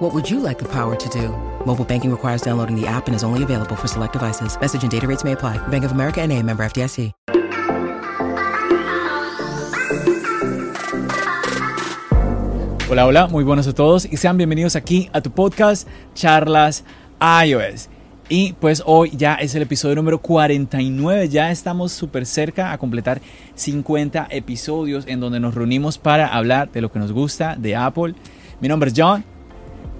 [0.00, 1.28] What would you like the power to do?
[1.66, 4.58] Mobile banking requires downloading the app and is only available for select devices.
[4.58, 5.58] Message and data rates may apply.
[5.68, 7.12] Bank of America and a member FDIC.
[12.88, 16.82] Hola, hola, muy buenos a todos y sean bienvenidos aquí a tu podcast Charlas
[17.20, 17.90] iOS.
[18.30, 23.20] Y pues hoy ya es el episodio número 49, ya estamos súper cerca a completar
[23.54, 28.14] 50 episodios en donde nos reunimos para hablar de lo que nos gusta de Apple.
[28.62, 29.24] Mi nombre es John.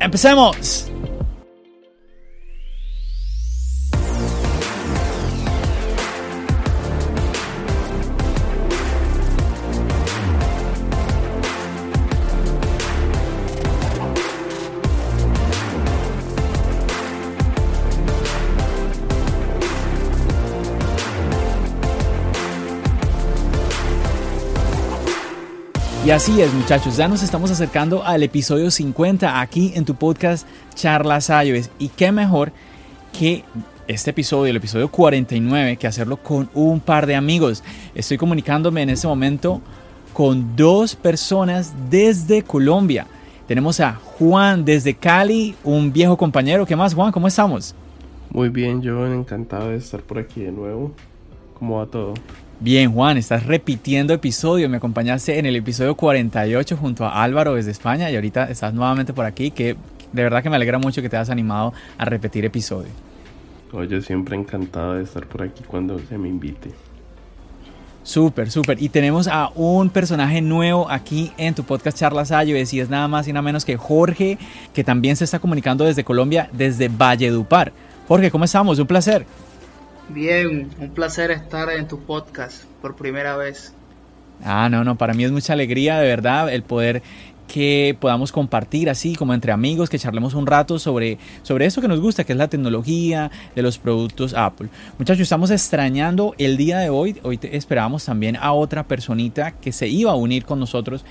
[0.01, 0.91] ¡Empecemos!
[26.03, 30.49] Y así es, muchachos, ya nos estamos acercando al episodio 50 aquí en tu podcast
[30.75, 31.69] Charlas iOS.
[31.79, 32.53] Y qué mejor
[33.13, 33.45] que
[33.87, 37.63] este episodio, el episodio 49, que hacerlo con un par de amigos.
[37.95, 39.61] Estoy comunicándome en este momento
[40.15, 43.07] con dos personas desde Colombia.
[43.47, 46.65] Tenemos a Juan desde Cali, un viejo compañero.
[46.65, 47.13] ¿Qué más, Juan?
[47.13, 47.75] ¿Cómo estamos?
[48.31, 50.93] Muy bien, yo encantado de estar por aquí de nuevo.
[51.59, 52.15] ¿Cómo va todo?
[52.63, 54.69] Bien, Juan, estás repitiendo episodio.
[54.69, 59.15] Me acompañaste en el episodio 48 junto a Álvaro desde España y ahorita estás nuevamente
[59.15, 59.77] por aquí, que
[60.13, 62.91] de verdad que me alegra mucho que te hayas animado a repetir episodio.
[63.73, 66.71] Oye, siempre encantado de estar por aquí cuando se me invite.
[68.03, 68.83] Súper, súper.
[68.83, 73.09] Y tenemos a un personaje nuevo aquí en tu podcast Charlas iOS y es nada
[73.09, 74.37] más y nada menos que Jorge,
[74.75, 77.73] que también se está comunicando desde Colombia, desde Valledupar.
[78.07, 78.79] Jorge, ¿cómo estamos?
[78.79, 79.25] Un placer.
[80.13, 83.73] Bien, un placer estar en tu podcast por primera vez.
[84.45, 87.03] Ah, no, no, para mí es mucha alegría, de verdad, el poder
[87.47, 91.87] que podamos compartir así como entre amigos, que charlemos un rato sobre, sobre eso que
[91.87, 94.69] nos gusta, que es la tecnología de los productos Apple.
[94.99, 99.87] Muchachos, estamos extrañando el día de hoy, hoy esperábamos también a otra personita que se
[99.87, 101.05] iba a unir con nosotros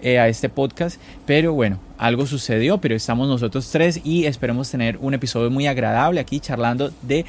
[0.00, 4.96] eh, a este podcast, pero bueno, algo sucedió, pero estamos nosotros tres y esperemos tener
[5.00, 7.24] un episodio muy agradable aquí charlando de...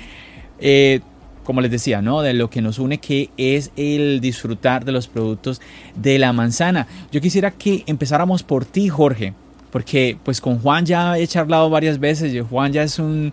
[0.60, 1.02] Eh,
[1.46, 2.22] como les decía, ¿no?
[2.22, 5.62] De lo que nos une, que es el disfrutar de los productos
[5.96, 6.88] de la manzana.
[7.12, 9.34] Yo quisiera que empezáramos por ti, Jorge,
[9.72, 13.32] porque pues con Juan ya he charlado varias veces, Juan ya es un,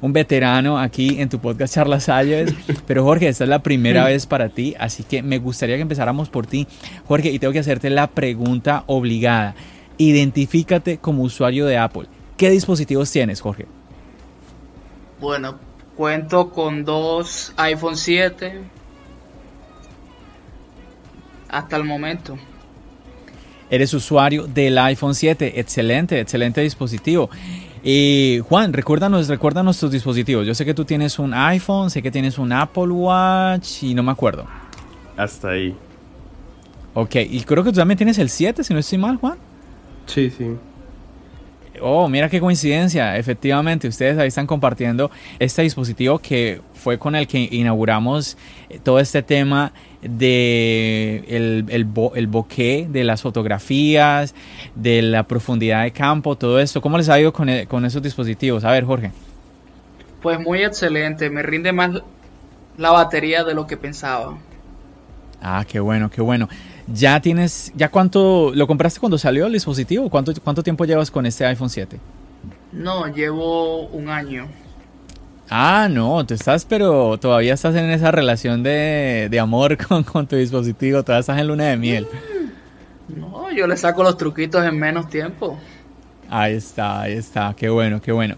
[0.00, 2.54] un veterano aquí en tu podcast Charlas Ayes,
[2.86, 6.28] pero Jorge, esta es la primera vez para ti, así que me gustaría que empezáramos
[6.28, 6.66] por ti,
[7.06, 9.54] Jorge, y tengo que hacerte la pregunta obligada.
[9.98, 12.06] Identifícate como usuario de Apple.
[12.36, 13.66] ¿Qué dispositivos tienes, Jorge?
[15.20, 15.58] Bueno,
[15.96, 18.60] Cuento con dos iPhone 7
[21.48, 22.36] hasta el momento.
[23.70, 27.30] Eres usuario del iPhone 7, excelente, excelente dispositivo.
[27.82, 30.46] Y Juan, recuérdanos, recuérdanos tus dispositivos.
[30.46, 34.02] Yo sé que tú tienes un iPhone, sé que tienes un Apple Watch y no
[34.02, 34.44] me acuerdo.
[35.16, 35.74] Hasta ahí.
[36.94, 39.38] Ok, y creo que tú también tienes el 7, si no estoy mal, Juan.
[40.06, 40.56] Sí, sí.
[41.80, 43.16] Oh, mira qué coincidencia.
[43.16, 48.36] Efectivamente, ustedes ahí están compartiendo este dispositivo que fue con el que inauguramos
[48.68, 49.72] eh, todo este tema
[50.02, 54.34] de el, el, bokeh, de las fotografías,
[54.74, 56.80] de la profundidad de campo, todo esto.
[56.80, 58.64] ¿Cómo les ha ido con, e, con esos dispositivos?
[58.64, 59.12] A ver, Jorge.
[60.22, 61.30] Pues muy excelente.
[61.30, 62.02] Me rinde más
[62.76, 64.36] la batería de lo que pensaba.
[65.40, 66.48] Ah, qué bueno, qué bueno.
[66.92, 70.08] ¿Ya tienes, ya cuánto, lo compraste cuando salió el dispositivo?
[70.08, 71.98] ¿Cuánto, cuánto tiempo llevas con este iPhone 7?
[72.72, 74.46] No, llevo un año.
[75.48, 80.26] Ah, no, tú estás, pero todavía estás en esa relación de, de amor con, con,
[80.26, 82.06] tu dispositivo, todavía estás en luna de miel.
[83.08, 85.58] Mm, no, yo le saco los truquitos en menos tiempo.
[86.28, 88.36] Ahí está, ahí está, qué bueno, qué bueno.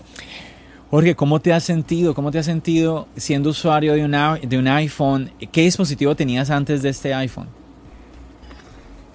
[0.90, 2.14] Jorge, ¿cómo te has sentido?
[2.14, 5.30] ¿Cómo te has sentido siendo usuario de, una, de un iPhone?
[5.52, 7.57] ¿Qué dispositivo tenías antes de este iPhone?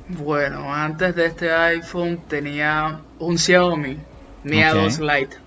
[0.09, 3.97] Bueno, antes de este iPhone tenía un Xiaomi
[4.43, 5.37] Mi A2 Lite.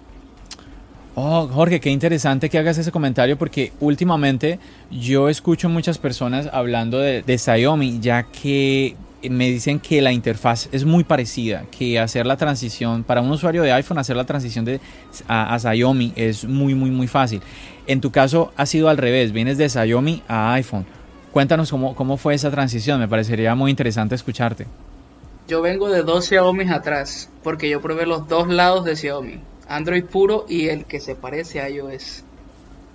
[1.15, 4.59] Oh, Jorge, qué interesante que hagas ese comentario porque últimamente
[4.91, 8.97] yo escucho muchas personas hablando de, Xiaomi, ya que
[9.31, 13.63] me dicen que la interfaz es muy parecida, que hacer la transición, para un usuario
[13.63, 14.79] de iPhone, hacer la transición de,
[15.27, 17.41] a, a Xiaomi es muy, muy, muy fácil.
[17.87, 20.85] En tu caso ha sido al revés, vienes de Xiaomi a iPhone.
[21.37, 24.67] Cuéntanos cómo, cómo fue esa transición, me parecería muy interesante escucharte.
[25.47, 30.05] Yo vengo de dos Xiaomi atrás, porque yo probé los dos lados de Xiaomi, Android
[30.05, 32.25] puro y el que se parece a iOS.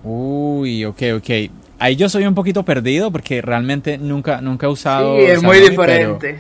[0.04, 1.30] Uy, ok, ok.
[1.78, 5.18] Ahí yo soy un poquito perdido porque realmente nunca, nunca he usado.
[5.18, 6.40] Sí, es muy diferente.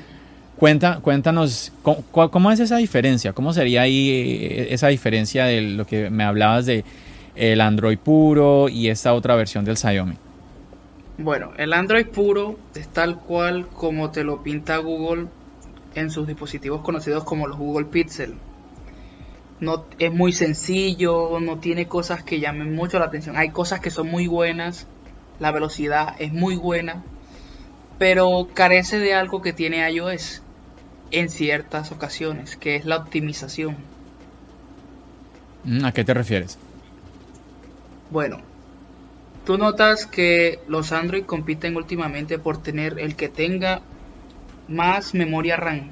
[0.56, 3.34] Cuenta, cuéntanos, ¿cómo, es esa diferencia?
[3.34, 6.84] ¿Cómo sería ahí eh, esa diferencia de lo que me hablabas de
[7.36, 10.16] el Android puro y esta otra versión del Xiaomi?
[11.24, 15.28] Bueno, el Android puro es tal cual como te lo pinta Google
[15.94, 18.36] en sus dispositivos conocidos como los Google Pixel.
[19.60, 23.38] No, es muy sencillo, no tiene cosas que llamen mucho la atención.
[23.38, 24.88] Hay cosas que son muy buenas,
[25.40, 27.04] la velocidad es muy buena,
[28.00, 30.42] pero carece de algo que tiene iOS
[31.12, 33.78] en ciertas ocasiones, que es la optimización.
[35.66, 36.58] Mm, ¿A qué te refieres?
[38.10, 38.40] Bueno,
[39.46, 43.82] tú notas que los Android compiten últimamente por tener el que tenga
[44.68, 45.90] más memoria RAM.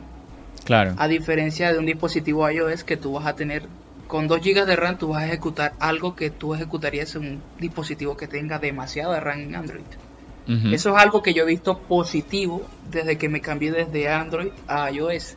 [0.65, 0.95] Claro.
[0.97, 3.67] A diferencia de un dispositivo iOS que tú vas a tener
[4.07, 7.43] con 2 GB de RAM, tú vas a ejecutar algo que tú ejecutarías en un
[7.59, 9.83] dispositivo que tenga demasiada RAM en Android.
[10.71, 14.89] Eso es algo que yo he visto positivo desde que me cambié desde Android a
[14.89, 15.35] iOS.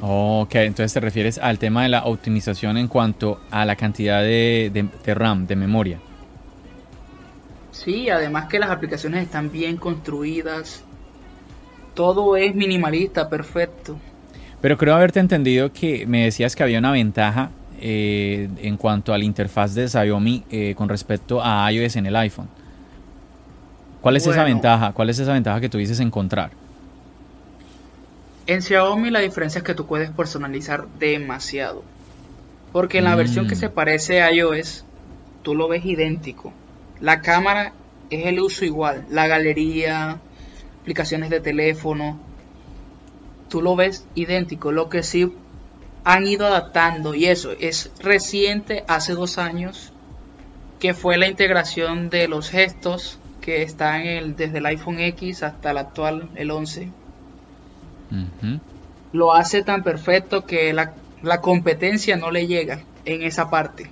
[0.00, 4.88] Ok, entonces te refieres al tema de la optimización en cuanto a la cantidad de,
[5.04, 5.98] de RAM, de memoria.
[7.70, 10.82] Sí, además que las aplicaciones están bien construidas.
[11.94, 13.98] Todo es minimalista, perfecto.
[14.60, 19.18] Pero creo haberte entendido que me decías que había una ventaja eh, en cuanto a
[19.18, 22.48] la interfaz de Xiaomi eh, con respecto a iOS en el iPhone.
[24.00, 24.92] ¿Cuál es esa ventaja?
[24.92, 26.50] ¿Cuál es esa ventaja que tú dices encontrar?
[28.46, 31.82] En Xiaomi la diferencia es que tú puedes personalizar demasiado.
[32.72, 33.58] Porque en la versión que mm.
[33.58, 34.84] se parece a iOS,
[35.42, 36.52] tú lo ves idéntico.
[37.00, 37.72] La cámara
[38.10, 40.20] es el uso igual, la galería,
[40.80, 42.20] aplicaciones de teléfono,
[43.48, 45.32] tú lo ves idéntico, lo que sí
[46.04, 49.92] han ido adaptando y eso es reciente, hace dos años,
[50.78, 55.42] que fue la integración de los gestos que están en el, desde el iPhone X
[55.42, 56.90] hasta el actual, el 11.
[59.12, 63.90] Lo hace tan perfecto que la, la competencia no le llega en esa parte.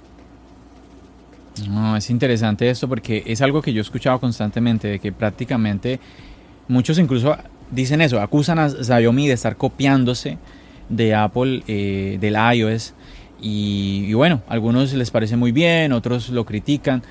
[1.69, 6.01] No, es interesante esto porque es algo que yo he escuchado constantemente, de que prácticamente
[6.67, 7.37] muchos incluso
[7.71, 10.39] dicen eso, acusan a Xiaomi de estar copiándose
[10.89, 12.95] de Apple, eh, del iOS,
[13.47, 17.03] y, bueno, algunos les parece muy bien, otros lo critican.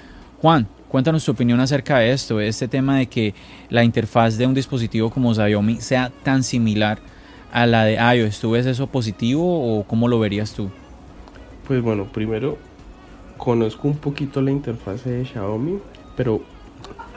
[0.41, 3.33] Juan, cuéntanos tu opinión acerca de esto, este tema de que
[3.69, 6.99] la interfaz de un dispositivo como Xiaomi sea tan similar
[7.51, 8.39] a la de iOS.
[8.39, 10.69] ¿Tú ves eso positivo o cómo lo verías tú?
[11.67, 12.59] Pues bueno, primero
[13.37, 15.79] conozco un poquito la interfaz de Xiaomi,
[16.15, 16.43] pero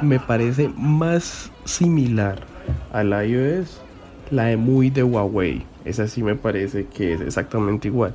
[0.00, 2.46] me parece más similar
[2.94, 3.82] al iOS
[4.30, 5.66] la de muy de Huawei.
[5.84, 8.14] Esa sí me parece que es exactamente igual.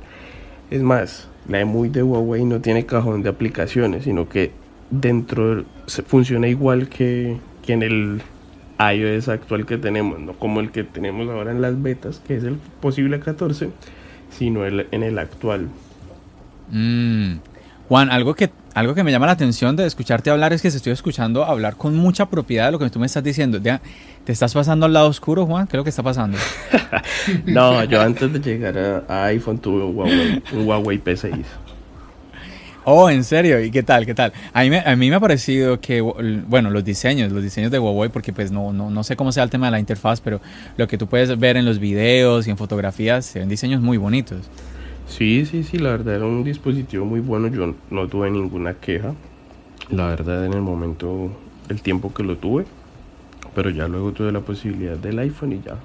[0.72, 4.60] Es más, la de muy de Huawei no tiene cajón de aplicaciones, sino que
[4.92, 8.22] dentro se funciona igual que, que en el
[8.78, 12.44] iOS actual que tenemos, no como el que tenemos ahora en las betas, que es
[12.44, 13.70] el posible 14,
[14.30, 15.68] sino el, en el actual.
[16.70, 17.36] Mm.
[17.88, 20.78] Juan, algo que, algo que me llama la atención de escucharte hablar es que se
[20.78, 23.60] estoy escuchando hablar con mucha propiedad de lo que tú me estás diciendo.
[23.60, 25.66] ¿Te estás pasando al lado oscuro, Juan?
[25.66, 26.38] ¿Qué es lo que está pasando?
[27.46, 31.44] no, yo antes de llegar a, iPhone tuve un Huawei, un Huawei P6.
[32.84, 33.62] Oh, ¿en serio?
[33.62, 34.04] ¿Y qué tal?
[34.04, 34.32] ¿Qué tal?
[34.52, 37.78] A mí, me, a mí me ha parecido que, bueno, los diseños, los diseños de
[37.78, 40.40] Huawei, porque pues no, no, no sé cómo sea el tema de la interfaz, pero
[40.76, 43.98] lo que tú puedes ver en los videos y en fotografías, se ven diseños muy
[43.98, 44.48] bonitos.
[45.06, 49.14] Sí, sí, sí, la verdad era un dispositivo muy bueno, yo no tuve ninguna queja.
[49.90, 51.30] La verdad en el momento,
[51.68, 52.64] el tiempo que lo tuve,
[53.54, 55.76] pero ya luego tuve la posibilidad del iPhone y ya.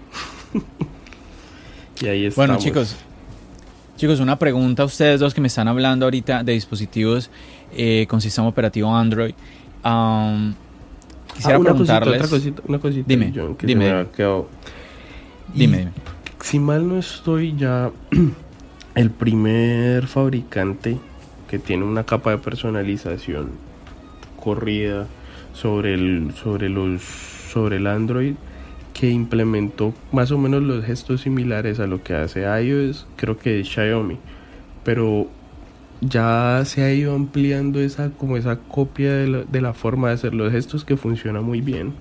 [2.01, 2.47] y ahí estamos.
[2.47, 2.95] Bueno, chicos,
[3.97, 7.31] chicos, una pregunta a ustedes dos que me están hablando ahorita de dispositivos
[7.75, 9.33] eh, con sistema operativo Android.
[11.33, 12.21] quisiera ah, una preguntarles.
[12.21, 14.47] Cosita, cosita, una cosita, dime, que dime, me quedado.
[15.53, 15.91] dime, dime.
[16.41, 17.91] Si mal no estoy ya
[18.95, 20.99] el primer fabricante
[21.49, 23.49] que tiene una capa de personalización
[24.39, 25.07] corrida
[25.53, 28.35] sobre el sobre los sobre el Android
[28.97, 33.59] que implementó más o menos los gestos similares a lo que hace iOS, creo que
[33.59, 34.17] es Xiaomi,
[34.83, 35.27] pero
[36.01, 40.15] ya se ha ido ampliando esa como esa copia de la, de la forma de
[40.15, 41.93] hacer los gestos que funciona muy bien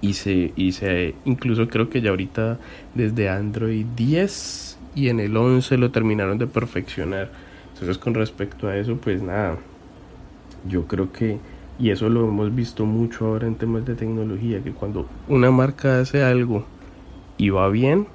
[0.00, 2.58] y se y se incluso creo que ya ahorita
[2.94, 7.30] desde Android 10 y en el 11 lo terminaron de perfeccionar.
[7.74, 9.58] Entonces con respecto a eso, pues nada,
[10.66, 11.38] yo creo que
[11.78, 16.00] Y eso lo hemos visto mucho ahora en temas de tecnología, que cuando una marca
[16.00, 16.66] hace algo
[17.36, 18.06] y va bien,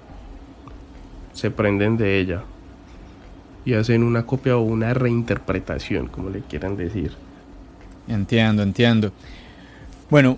[1.33, 2.43] se prenden de ella
[3.65, 7.13] y hacen una copia o una reinterpretación, como le quieran decir.
[8.07, 9.11] Entiendo, entiendo.
[10.09, 10.37] Bueno,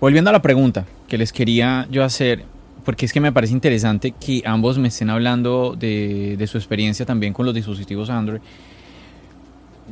[0.00, 2.44] volviendo a la pregunta que les quería yo hacer,
[2.84, 7.32] porque es que me parece interesante que ambos me estén hablando de, su experiencia también
[7.32, 8.40] con los dispositivos Android.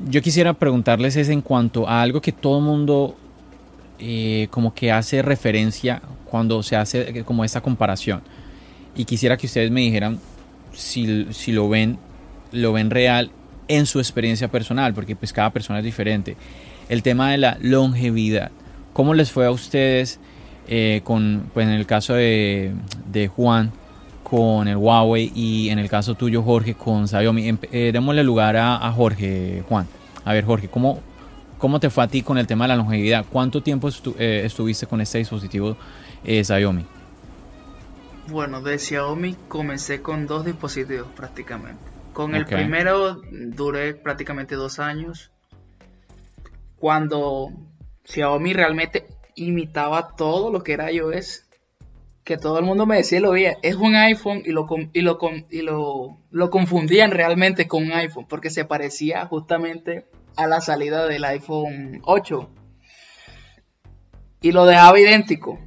[0.09, 3.17] Yo quisiera preguntarles es en cuanto a algo que todo mundo
[3.99, 8.23] eh, como que hace referencia cuando se hace como esta comparación.
[8.97, 10.19] Y quisiera que ustedes me dijeran
[10.73, 11.99] si, si lo ven
[12.53, 13.31] lo ven real
[13.69, 16.37] en su experiencia personal, porque pues cada persona es diferente.
[16.89, 18.51] El tema de la longevidad.
[18.93, 20.19] ¿Cómo les fue a ustedes
[20.67, 22.73] eh, con, pues en el caso de,
[23.35, 23.73] Juan,
[24.31, 27.59] con el Huawei y en el caso tuyo, Jorge, con Xiaomi?
[27.73, 29.89] Eh, démosle lugar a, Jorge, Juan.
[30.25, 31.01] A ver, Jorge, ¿cómo,
[31.59, 33.27] ¿cómo te fue a ti con el tema de la longevidad?
[33.29, 35.77] ¿Cuánto tiempo eh, estuviste con este dispositivo
[36.25, 36.87] Xiaomi?
[38.29, 41.83] Bueno, de Xiaomi comencé con dos dispositivos prácticamente.
[42.13, 45.33] Con el primero duré prácticamente dos años.
[46.79, 47.51] Cuando
[48.05, 51.45] Xiaomi realmente imitaba todo lo que era iOS.
[52.31, 53.59] Que todo el mundo me decía lo veía.
[53.61, 55.19] Es un iPhone y lo, y lo,
[55.51, 58.25] y lo, lo confundían realmente con un iPhone.
[58.29, 60.07] Porque se parecía justamente
[60.37, 62.49] a la salida del iPhone 8.
[64.43, 65.59] Y lo dejaba idéntico.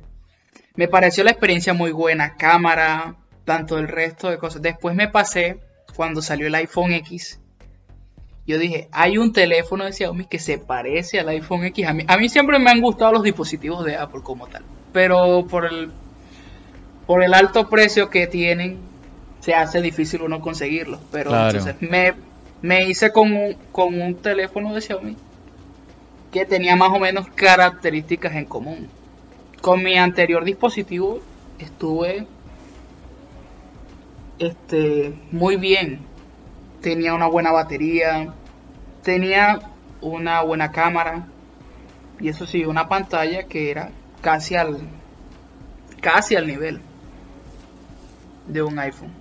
[0.76, 2.38] Me pareció la experiencia muy buena.
[2.38, 4.62] Cámara, tanto el resto de cosas.
[4.62, 5.60] Después me pasé
[5.98, 7.42] cuando salió el iPhone X,
[8.48, 11.88] yo dije, hay un teléfono de Xiaomi que se parece al iPhone X.
[11.88, 14.64] A mí, a mí siempre me han gustado los dispositivos de Apple como tal.
[14.92, 15.92] Pero por el,
[17.06, 18.80] por el alto precio que tienen,
[19.40, 21.00] se hace difícil uno conseguirlo.
[21.12, 22.14] Pero entonces me,
[22.62, 25.18] me hice con un, con un teléfono de Xiaomi
[26.32, 28.90] que tenía más o menos características en común.
[29.62, 31.20] Con mi anterior dispositivo
[31.60, 32.26] estuve
[34.40, 36.00] este, muy bien.
[36.82, 38.34] Tenía una buena batería,
[39.04, 39.60] tenía
[40.02, 41.28] una buena cámara
[42.20, 43.92] y eso sí, una pantalla que era
[44.22, 44.80] casi al
[46.02, 46.82] casi al nivel
[48.48, 49.12] de un iPhone.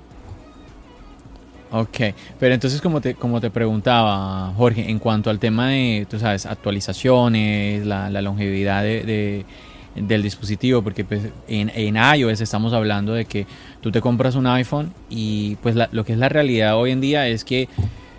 [1.71, 1.99] Ok,
[2.38, 6.45] pero entonces como te, como te preguntaba Jorge, en cuanto al tema de, tú sabes,
[6.45, 9.47] actualizaciones, la, longevidad de
[9.95, 13.47] del dispositivo, porque pues, en, en, iOS estamos hablando de que
[13.81, 17.29] tú te compras un iPhone y pues lo que es la realidad hoy en día
[17.29, 17.69] es que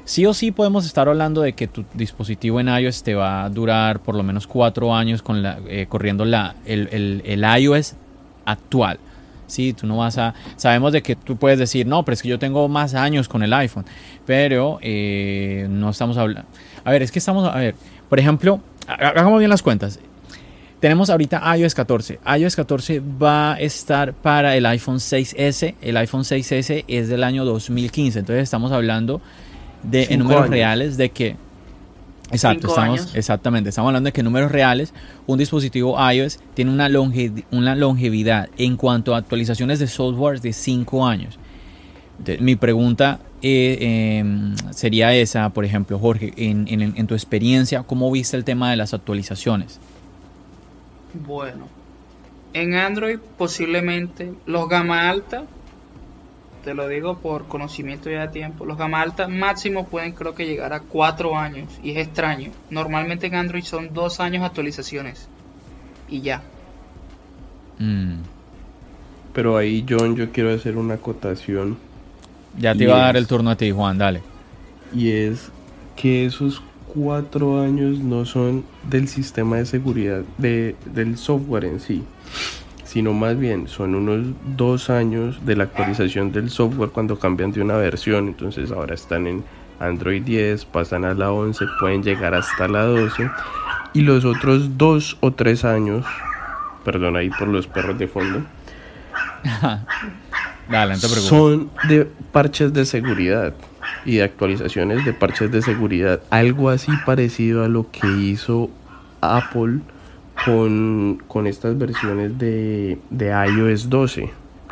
[0.05, 3.49] sí o sí podemos estar hablando de que tu dispositivo en iOS te va a
[3.49, 7.95] durar por lo menos cuatro años con la, eh, corriendo la, el, el, iOS
[8.45, 8.99] actual.
[9.53, 10.33] Sí, tú no vas a...
[10.55, 13.43] Sabemos de que tú puedes decir, no, pero es que yo tengo más años con
[13.43, 13.85] el iPhone,
[14.25, 16.49] pero eh, no estamos hablando...
[16.83, 17.47] A ver, es que estamos...
[17.47, 17.75] A ver,
[18.09, 19.99] por ejemplo, hagamos bien las cuentas.
[20.79, 22.19] Tenemos ahorita iOS 14.
[22.39, 25.75] iOS 14 va a estar para el iPhone 6S.
[25.81, 28.19] El iPhone 6S es del año 2015.
[28.19, 29.21] Entonces estamos hablando
[29.83, 31.37] de en números reales de que
[32.33, 34.93] Exacto, estamos exactamente, estamos hablando de que en números reales
[35.27, 36.89] un dispositivo iOS tiene una,
[37.51, 41.39] una longevidad en cuanto a actualizaciones de software de 5 años.
[42.39, 48.37] mi pregunta eh, em, sería esa, por ejemplo, Jorge, en, en tu experiencia, ¿cómo viste
[48.37, 49.79] el tema de las actualizaciones?
[51.13, 51.67] Bueno,
[52.53, 55.43] en Android posiblemente los gama alta,
[56.63, 60.45] te lo digo por conocimiento ya de tiempo, los gama alta máximo pueden creo que
[60.45, 62.51] llegar a 4 años y es extraño.
[62.69, 65.27] Normalmente en Android son 2 años actualizaciones
[66.09, 66.41] y ya.
[67.79, 68.19] Mm.
[69.33, 71.77] Pero ahí John, yo quiero hacer una acotación.
[72.57, 74.21] Ya te iba a dar el turno a ti, Juan, dale.
[74.93, 75.49] Y es
[75.95, 76.61] que esos
[76.93, 82.03] cuatro años no son del sistema de seguridad de, del software en sí,
[82.93, 87.59] sino más bien son unos dos años de la actualización del software cuando cambian de
[87.59, 88.27] una versión.
[88.27, 89.43] Entonces ahora están en
[89.79, 93.31] Android 10, pasan a la 11, pueden llegar hasta la 12.
[93.93, 96.05] Y los otros dos o tres años,
[96.85, 98.43] perdón ahí por los perros de fondo,
[101.15, 103.55] son de parches de seguridad
[104.05, 106.21] y de actualizaciones de parches de seguridad.
[106.29, 108.69] Algo así parecido a lo que hizo
[109.19, 109.79] Apple
[110.45, 114.29] con, estas versiones de, de iOS 12.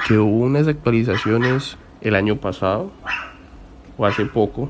[0.08, 2.92] Que hubo unas actualizaciones el año pasado
[3.98, 4.70] o hace poco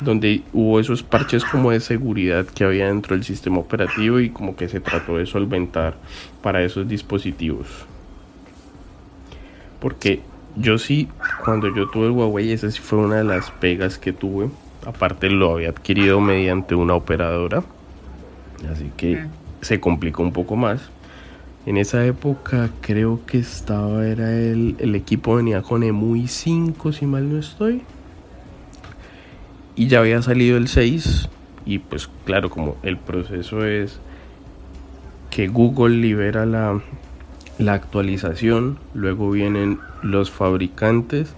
[0.00, 4.56] donde hubo esos parches como de seguridad que había dentro del sistema operativo y como
[4.56, 5.96] que se trató de solventar
[6.42, 7.66] para esos dispositivos.
[9.80, 10.20] Porque
[10.56, 11.08] yo sí,
[11.44, 14.48] cuando yo tuve el Huawei, esa sí fue una de las pegas que tuve.
[14.86, 17.62] Aparte lo había adquirido mediante una operadora.
[18.70, 19.30] Así que mm.
[19.64, 20.90] Se complicó un poco más.
[21.64, 27.06] En esa época creo que estaba, era el, el equipo venía con EMUI 5, si
[27.06, 27.82] mal no estoy.
[29.74, 31.30] Y ya había salido el 6.
[31.64, 33.98] Y pues claro, como el proceso es
[35.30, 36.82] que Google libera la,
[37.56, 41.34] la actualización, luego vienen los fabricantes,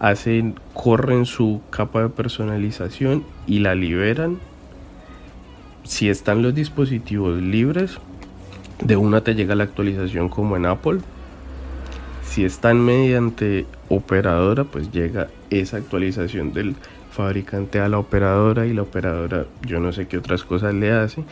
[0.00, 4.38] hacen, corren su capa de personalización y la liberan.
[5.84, 7.98] Si están los dispositivos libres,
[8.82, 11.00] de una te llega la actualización como en Apple.
[12.24, 16.76] Si están mediante operadora, pues llega esa actualización del
[17.10, 21.24] fabricante a la operadora y la operadora yo no sé qué otras cosas le hace.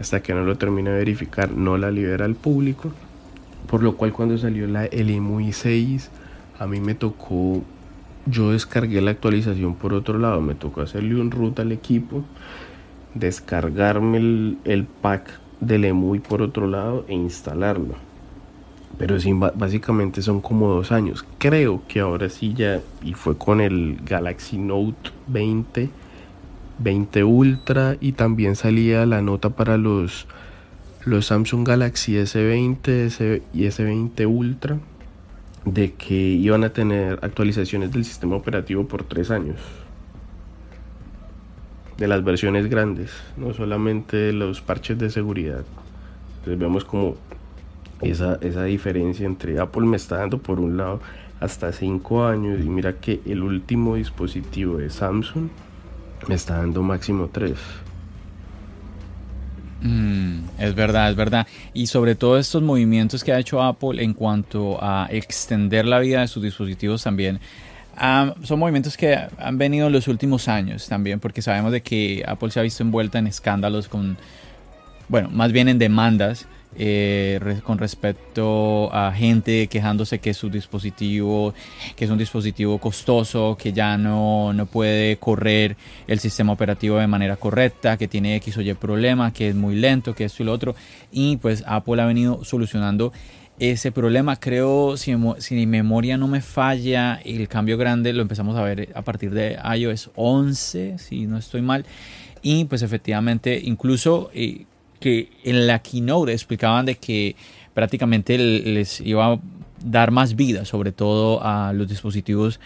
[0.00, 2.90] Hasta que no lo termina de verificar, no la libera al público.
[3.66, 6.10] Por lo cual cuando salió la LMUI 6,
[6.58, 7.62] a mí me tocó,
[8.26, 12.24] yo descargué la actualización por otro lado, me tocó hacerle un root al equipo,
[13.18, 17.94] descargarme el, el pack del EMUI por otro lado e instalarlo.
[18.98, 21.24] Pero sí, básicamente son como dos años.
[21.38, 25.90] Creo que ahora sí ya, y fue con el Galaxy Note 20,
[26.78, 30.26] 20 Ultra y también salía la nota para los,
[31.04, 34.78] los Samsung Galaxy S20 y S20 Ultra
[35.66, 39.56] de que iban a tener actualizaciones del sistema operativo por tres años
[41.98, 45.64] de las versiones grandes, no solamente los parches de seguridad.
[46.38, 47.16] Entonces vemos como
[48.02, 51.00] esa, esa diferencia entre Apple me está dando por un lado
[51.40, 55.48] hasta 5 años y mira que el último dispositivo de Samsung
[56.28, 57.54] me está dando máximo 3.
[59.82, 61.46] Mm, es verdad, es verdad.
[61.74, 66.20] Y sobre todo estos movimientos que ha hecho Apple en cuanto a extender la vida
[66.20, 67.40] de sus dispositivos también
[68.42, 72.50] son movimientos que han venido en los últimos años también, porque sabemos de que Apple
[72.50, 74.16] se ha visto envuelta en escándalos con,
[75.08, 76.46] bueno, más bien en demandas
[76.78, 81.54] eh, con respecto a gente quejándose que su dispositivo,
[81.94, 87.06] que es un dispositivo costoso, que ya no, no puede correr el sistema operativo de
[87.06, 90.46] manera correcta, que tiene X o Y problema, que es muy lento, que esto y
[90.46, 90.74] lo otro.
[91.10, 93.10] Y pues Apple ha venido solucionando
[93.58, 94.36] ese problema.
[94.36, 98.90] Creo, si, si, mi memoria no me falla, el cambio grande lo empezamos a ver
[98.94, 101.84] a partir de iOS 11, si no estoy mal.
[102.42, 104.66] Y pues efectivamente, incluso eh,
[105.00, 107.36] que en la keynote explicaban de que
[107.74, 109.40] prácticamente les iba a
[109.84, 112.60] dar más vida, sobre todo a los dispositivos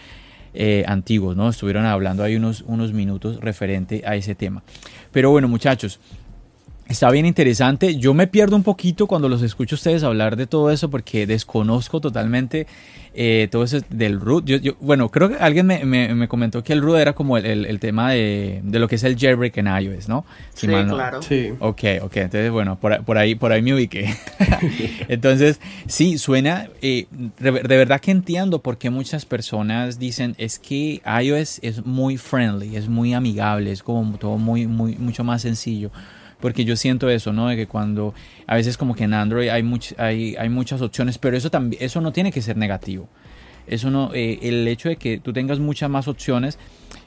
[0.53, 1.49] eh, antiguos, ¿no?
[1.49, 4.63] Estuvieron hablando ahí unos, unos minutos referente a ese tema.
[5.11, 5.99] Pero bueno, muchachos,
[6.91, 7.95] Está bien interesante.
[7.95, 11.25] Yo me pierdo un poquito cuando los escucho a ustedes hablar de todo eso porque
[11.25, 12.67] desconozco totalmente
[13.13, 14.43] eh, todo eso del root.
[14.43, 18.61] Yo, bueno, creo que alguien me, comentó que el root era como el, tema de,
[18.65, 20.25] lo que es el jailbreak en iOS, ¿no?
[20.53, 21.21] sí, claro.
[21.21, 21.53] Sí.
[21.59, 22.17] Ok, ok.
[22.17, 24.13] Entonces, bueno, por, ahí, por ahí me ubiqué.
[25.07, 26.67] Entonces, sí, suena...
[26.81, 27.07] Eh,
[27.39, 32.75] de, verdad que entiendo por qué muchas personas dicen es que iOS es muy friendly,
[32.75, 35.89] es muy amigable, es como todo muy, muy, mucho más sencillo
[36.41, 37.47] porque yo siento eso, ¿no?
[37.47, 38.13] De que cuando
[38.47, 39.63] a veces como que en Android hay,
[39.97, 43.07] hay, hay muchas opciones, pero eso, también, eso no tiene que ser negativo.
[43.67, 46.57] Eso no, eh, el hecho de que tú tengas muchas más opciones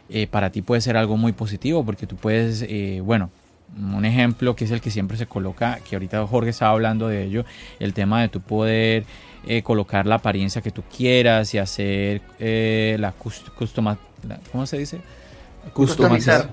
[0.09, 3.31] eh, para ti puede ser algo muy positivo, porque tú puedes, eh, bueno,
[3.77, 7.25] un ejemplo que es el que siempre se coloca, que ahorita Jorge estaba hablando de
[7.25, 7.45] ello,
[7.81, 9.05] el tema de tu poder
[9.63, 12.23] colocar la apariencia que tú quieras y hacer
[12.99, 13.97] la, custom,
[14.51, 15.01] ¿cómo se dice?
[15.75, 16.51] Customizar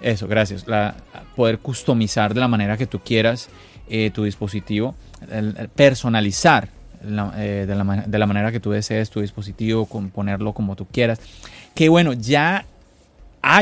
[0.00, 0.66] eso, gracias.
[0.66, 0.94] La,
[1.34, 3.48] poder customizar de la manera que tú quieras
[3.88, 4.94] eh, tu dispositivo,
[5.74, 6.68] personalizar
[7.36, 11.20] eh, de, la, de, la, manera que tú desees tu dispositivo, ponerlo como tú quieras.
[11.74, 12.64] Que bueno, ya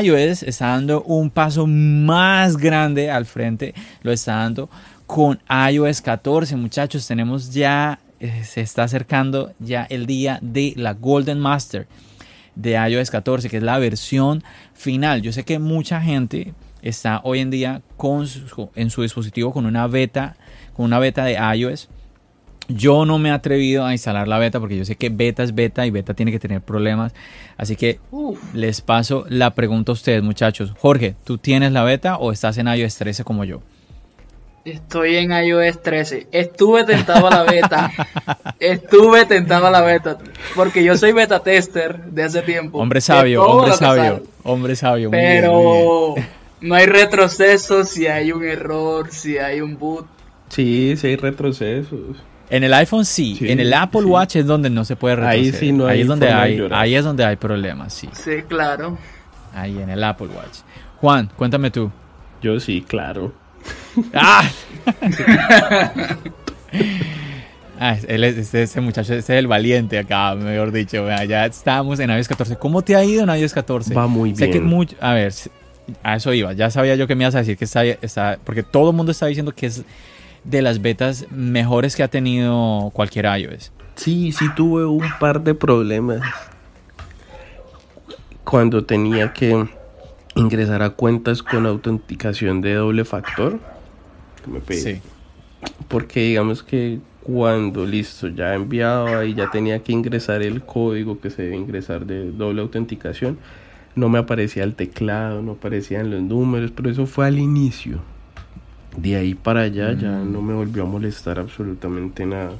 [0.01, 4.69] iOS está dando un paso más grande al frente, lo está dando
[5.05, 7.05] con iOS 14, muchachos.
[7.07, 11.87] Tenemos ya, eh, se está acercando ya el día de la Golden Master
[12.55, 15.21] de iOS 14, que es la versión final.
[15.21, 18.27] Yo sé que mucha gente está hoy en día con
[18.75, 20.35] en su dispositivo con una beta,
[20.73, 21.89] con una beta de iOS.
[22.67, 25.53] Yo no me he atrevido a instalar la beta porque yo sé que beta es
[25.53, 27.13] beta y beta tiene que tener problemas.
[27.57, 27.99] Así que
[28.53, 30.73] les paso la pregunta a ustedes, muchachos.
[30.79, 33.61] Jorge, ¿tú tienes la beta o estás en iOS 13 como yo?
[34.65, 36.27] Estoy en iOS 13.
[36.31, 37.91] Estuve tentado a la beta.
[38.59, 40.17] Estuve tentado a la beta.
[40.55, 42.79] Porque yo soy beta tester de hace tiempo.
[42.79, 44.23] Hombre sabio, hombre sabio.
[44.41, 45.11] Hombre sabio.
[45.11, 46.15] Pero
[46.61, 50.07] no hay retroceso si hay un error, si hay un boot.
[50.49, 52.17] Sí, sí hay retrocesos.
[52.49, 55.53] En el iPhone sí, en el Apple Watch es donde no se puede retroceder.
[55.53, 55.97] Ahí sí no hay.
[55.97, 58.09] Ahí es donde hay, ahí es donde hay problemas, sí.
[58.13, 58.97] Sí, claro.
[59.53, 60.59] Ahí en el Apple Watch.
[60.97, 61.91] Juan, cuéntame tú.
[62.41, 63.44] Yo sí, claro.
[64.13, 64.43] ¡Ah!
[67.77, 71.05] Ah, él es, este, ese muchacho, ese es el valiente acá, mejor dicho.
[71.27, 72.55] Ya estábamos en iOS 14.
[72.55, 73.93] ¿Cómo te ha ido en iOS 14?
[73.93, 75.33] Va muy Sé que mucho- a ver,
[76.01, 76.53] a eso iba.
[76.53, 79.11] Ya sabía yo que me ibas a decir que está, está- porque todo el mundo
[79.11, 79.83] está diciendo que es
[80.45, 83.71] de las betas mejores que ha tenido cualquier iOS.
[83.95, 86.21] Sí, sí tuve un par de problemas
[88.45, 89.67] cuando tenía que
[90.35, 93.59] ingresar a cuentas con autenticación de doble factor.
[94.43, 94.79] que me pedí.
[94.79, 95.01] Sí.
[95.87, 101.31] Porque digamos que cuando listo, ya enviado ahí, ya tenía que ingresar el código que
[101.31, 103.39] se debe ingresar de doble autenticación.
[103.95, 107.99] No me aparecía el teclado, no aparecían los números, pero eso fue al inicio.
[108.97, 112.51] De ahí para allá ya no me volvió a molestar absolutamente nada.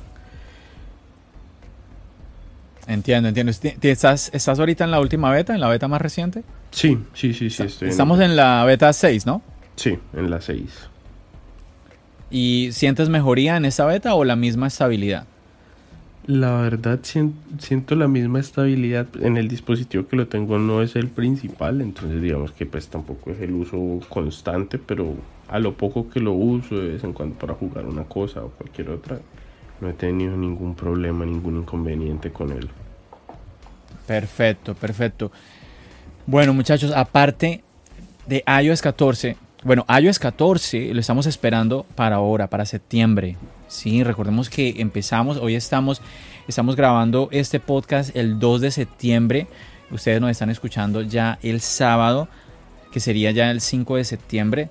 [2.88, 3.52] Entiendo, entiendo.
[3.52, 6.44] ¿Estás, ¿Estás ahorita en la última beta, en la beta más reciente?
[6.76, 9.42] Sí, sí, sí, sí, estoy Estamos en la beta 6, ¿no?
[9.78, 10.90] Sí, en la 6.
[12.30, 15.26] ¿Y sientes mejoría en esa beta o la misma estabilidad?
[16.28, 20.98] La verdad sien- siento la misma estabilidad en el dispositivo que lo tengo no es
[20.98, 25.14] el principal, entonces digamos que pues tampoco es el uso constante, pero
[25.48, 28.50] a lo poco que lo uso de vez en cuando para jugar una cosa o
[28.50, 29.20] cualquier otra,
[29.80, 32.68] no he tenido ningún problema, ningún inconveniente con él.
[34.08, 35.32] Perfecto, perfecto.
[36.28, 37.62] Bueno, muchachos, aparte
[38.26, 43.38] de iOS 14, bueno, iOS 14 lo estamos esperando para ahora, para septiembre.
[43.68, 46.02] Sí, recordemos que empezamos, hoy estamos,
[46.48, 49.48] estamos grabando este podcast el 2 de septiembre.
[49.92, 52.28] Ustedes nos están escuchando ya el sábado,
[52.92, 54.70] que sería ya el 5 de septiembre.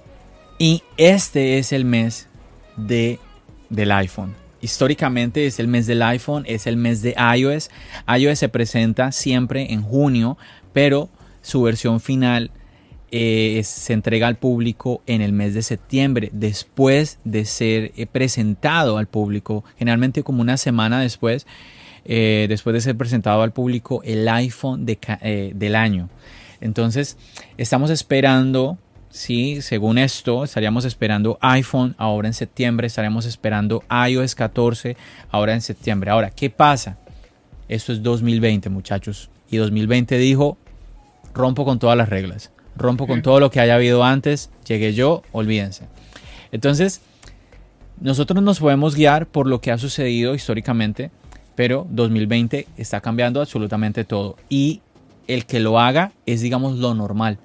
[0.59, 2.27] Y este es el mes
[2.77, 3.21] de,
[3.71, 4.35] del iPhone.
[4.61, 7.71] Históricamente es el mes del iPhone, es el mes de iOS.
[8.09, 10.37] iOS se presenta siempre en junio,
[10.73, 11.11] pero
[11.45, 12.51] su versión final
[13.11, 18.97] eh, se entrega al público en el mes de septiembre, después de ser eh, presentado
[18.99, 21.47] al público, generalmente como una semana después,
[22.07, 26.09] eh, después de ser presentado al público el iPhone del año.
[26.61, 27.19] Entonces,
[27.59, 28.79] estamos esperando,
[29.11, 34.97] sí, según esto, estaríamos esperando iPhone ahora en septiembre, estaríamos esperando iOS 14
[35.31, 36.11] ahora en septiembre.
[36.11, 36.99] Ahora, ¿qué pasa?
[37.69, 39.31] Esto es 2020, muchachos.
[39.51, 40.59] Y 2020 dijo,
[41.35, 45.23] rompo con todas las reglas, rompo con todo lo que haya habido antes, llegué yo,
[45.33, 45.89] olvídense.
[46.53, 47.03] Entonces,
[48.01, 51.11] nosotros nos podemos guiar por lo que ha sucedido históricamente,
[51.55, 54.37] pero 2020 está cambiando absolutamente todo.
[54.49, 54.81] Y
[55.27, 57.39] el que lo haga es, digamos, lo normal.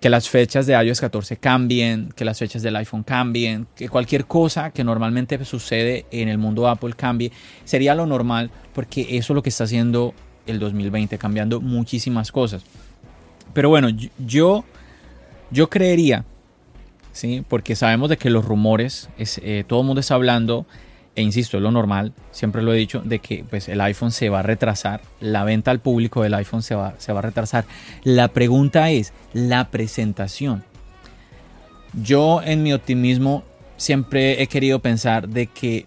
[0.00, 4.26] Que las fechas de iOS 14 cambien, que las fechas del iPhone cambien, que cualquier
[4.26, 7.30] cosa que normalmente sucede en el mundo Apple cambie,
[7.64, 10.12] sería lo normal porque eso es lo que está haciendo
[10.46, 12.64] el 2020, cambiando muchísimas cosas.
[13.52, 14.64] Pero bueno, yo-
[15.50, 16.24] yo, creería,
[17.12, 17.44] ¿sí?
[17.48, 20.66] porque sabemos de que los rumores, es, eh, todo el mundo está hablando,
[21.14, 24.30] e insisto, es lo normal, siempre lo he dicho, de que pues, el iPhone se
[24.30, 27.66] va a retrasar, la venta al público del iPhone se va, se va a retrasar.
[28.02, 30.64] La pregunta es, la presentación.
[31.92, 33.44] Yo en mi optimismo
[33.76, 35.86] siempre he querido pensar de que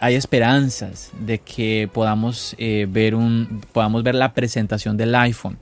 [0.00, 5.56] hay esperanzas de que podamos, eh, ver, un, podamos ver la presentación del iPhone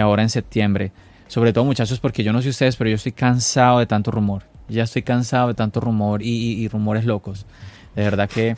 [0.00, 0.92] ahora en septiembre.
[1.28, 4.42] Sobre todo muchachos, porque yo no sé ustedes, pero yo estoy cansado de tanto rumor.
[4.68, 7.46] Ya estoy cansado de tanto rumor y, y- y rumores locos.
[7.94, 8.56] De verdad que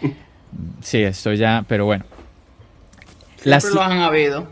[0.80, 2.04] sí, estoy ya, pero bueno.
[3.44, 4.46] La Siempre si- lo han habido.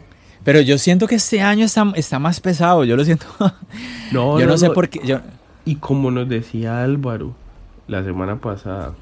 [0.44, 3.26] pero yo siento que este año está, está más pesado, yo lo siento.
[4.12, 4.74] No, yo no, no, sé no.
[4.74, 5.00] por qué.
[5.04, 5.20] Yo,
[5.64, 7.34] Y como nos decía Álvaro
[7.88, 8.92] la semana pasada,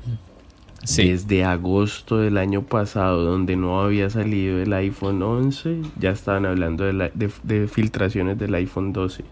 [0.85, 6.47] sí, desde agosto del año pasado, donde no había salido el iPhone 11, ya estaban
[6.47, 9.25] hablando de, la- de- de filtraciones del iPhone 12.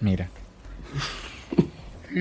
[0.00, 0.28] mira.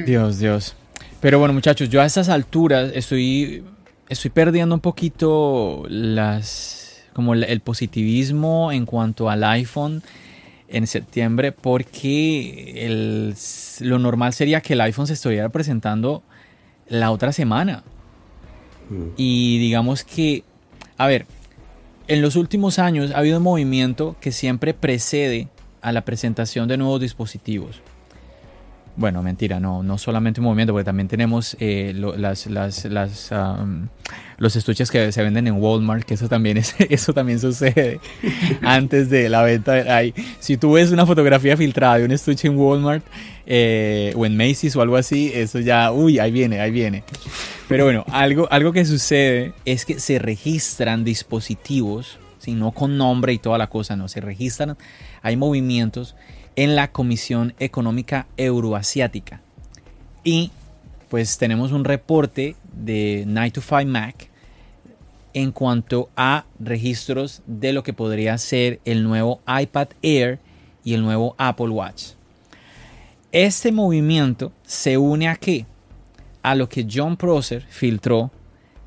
[0.05, 0.75] Dios, Dios.
[1.21, 3.63] Pero bueno, muchachos, yo a estas alturas estoy,
[4.09, 10.03] estoy perdiendo un poquito las, como el, el positivismo en cuanto al iPhone
[10.67, 13.33] en septiembre, porque el-
[13.81, 16.23] lo normal sería que el iPhone se estuviera presentando
[16.89, 17.83] la otra semana.
[18.89, 19.09] Mm.
[19.17, 20.43] Y digamos que,
[20.97, 21.25] a ver,
[22.07, 25.49] en los últimos años ha habido un movimiento que siempre precede
[25.81, 27.81] a la presentación de nuevos dispositivos.
[28.99, 33.31] Bueno, mentira, no, no solamente un movimiento, porque también tenemos eh, lo- las, las, las,
[33.31, 33.89] am,
[34.39, 37.99] los estuches que se venden en Walmart, que eso también, es, eso también sucede
[38.63, 39.73] antes de la venta.
[39.73, 43.05] del- ay, si tú ves una fotografía filtrada de un estuche en Walmart
[43.45, 47.03] eh, o en Macy's o algo así, eso ya, uy, ahí viene, ahí viene.
[47.69, 53.31] Pero bueno, algo, algo que sucede es que se registran dispositivos, si no con nombre
[53.31, 54.75] y toda la cosa, no, se registran,
[55.21, 56.15] hay movimientos
[56.57, 59.39] en la Comisión Económica Euroasiática.
[60.25, 60.51] Y
[61.07, 64.29] pues tenemos un reporte de 9 to 5 Mac
[65.33, 70.39] en cuanto a registros de lo que podría ser el nuevo iPad Air
[70.83, 72.13] y el nuevo Apple Watch.
[73.31, 75.65] Este movimiento se une a qué?
[76.41, 78.31] A lo que John Prosser filtró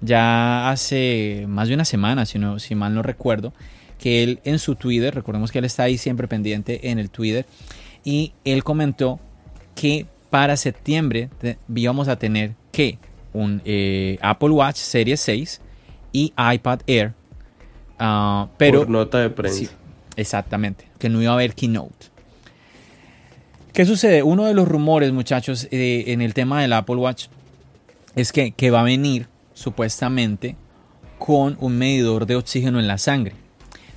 [0.01, 3.53] ya hace más de una semana, si, no, si mal no recuerdo,
[4.01, 7.47] que él en su Twitter, recordemos que él está ahí siempre pendiente en el Twitter,
[8.03, 9.21] y él comentó
[9.75, 11.29] que para septiembre
[11.75, 12.99] íbamos a tener que
[13.33, 15.61] un eh, Apple Watch Series 6
[16.13, 17.13] y iPad Air.
[17.99, 19.71] Ah, pero, Por nota de prensa.
[20.17, 22.07] exactamente, que no iba a haber keynote.
[23.75, 24.23] ¿Qué sucede?
[24.23, 27.27] Uno de los rumores, muchachos, eh, en el tema del Apple Watch
[28.17, 30.57] es que, que va a venir supuestamente
[31.19, 33.35] con un medidor de oxígeno en la sangre.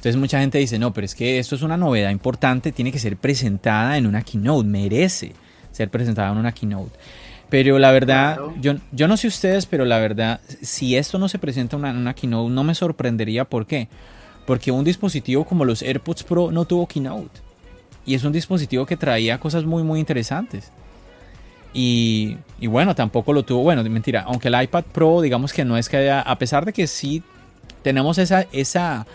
[0.04, 3.00] Entonces mucha gente dice, no, pero es que esto es una novedad importante, tiene que
[3.00, 5.32] ser presentada en una keynote, merece
[5.72, 6.92] ser presentada en una keynote.
[7.50, 11.40] Pero la verdad, yo, yo no sé ustedes, pero la verdad, si esto no se
[11.40, 13.46] presenta en una, una keynote, no me sorprendería.
[13.46, 13.88] ¿Por qué?
[14.46, 17.40] Porque un dispositivo como los AirPods Pro no tuvo keynote.
[18.06, 20.70] Y es un dispositivo que traía cosas muy, muy interesantes.
[21.74, 23.64] Y, y, bueno, tampoco lo tuvo.
[23.64, 26.20] Bueno, mentira, aunque el iPad Pro, digamos que no es que haya.
[26.20, 27.24] A pesar de que sí
[27.84, 28.42] tenemos esa.
[28.52, 29.08] esa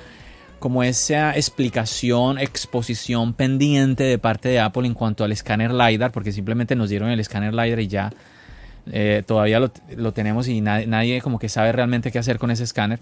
[0.58, 6.32] como esa explicación, exposición pendiente de parte de Apple en cuanto al escáner LiDAR, porque
[6.32, 8.12] simplemente nos dieron el escáner LiDAR y ya
[8.90, 12.50] eh, todavía lo, lo, tenemos y nadie, nadie, como que sabe realmente qué hacer con
[12.50, 12.98] ese escáner.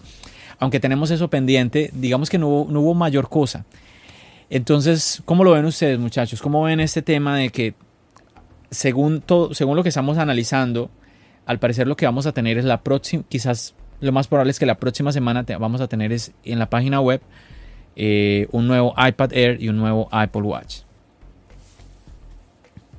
[0.59, 3.65] Aunque tenemos eso pendiente, digamos que no hubo, no hubo mayor cosa.
[4.49, 6.41] Entonces, ¿cómo lo ven ustedes, muchachos?
[6.41, 7.75] ¿Cómo ven este tema de que,
[8.71, 10.91] según, todo, según lo que estamos analizando,
[11.47, 14.59] al parecer lo que vamos a tener es la próxima, quizás lo más probable es
[14.59, 17.21] que la próxima semana te, vamos a tener es, en la página web
[17.97, 20.81] eh, un nuevo iPad Air y un nuevo Apple Watch.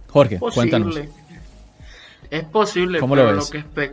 [0.07, 0.99] Jorge, cuéntanos.
[2.29, 3.53] Es posible, ¿Cómo pero lo, ves?
[3.53, 3.91] lo que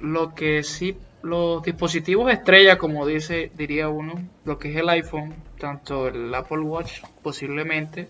[0.00, 5.34] lo que sí los dispositivos estrella, como dice diría uno, lo que es el iPhone,
[5.58, 8.08] tanto el Apple Watch posiblemente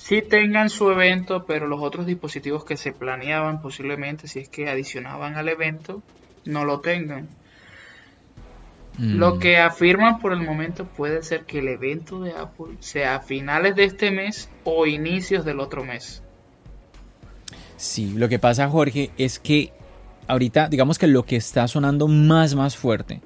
[0.00, 4.68] sí tengan su evento, pero los otros dispositivos que se planeaban posiblemente, si es que
[4.68, 6.02] adicionaban al evento,
[6.44, 7.28] no lo tengan.
[8.98, 9.38] Lo mm.
[9.38, 13.74] que afirman por el momento puede ser que el evento de Apple sea a finales
[13.74, 16.22] de este mes o inicios del otro mes.
[17.76, 19.72] Sí, lo que pasa, Jorge, es que
[20.26, 23.22] ahorita, digamos que lo que está sonando más, más fuerte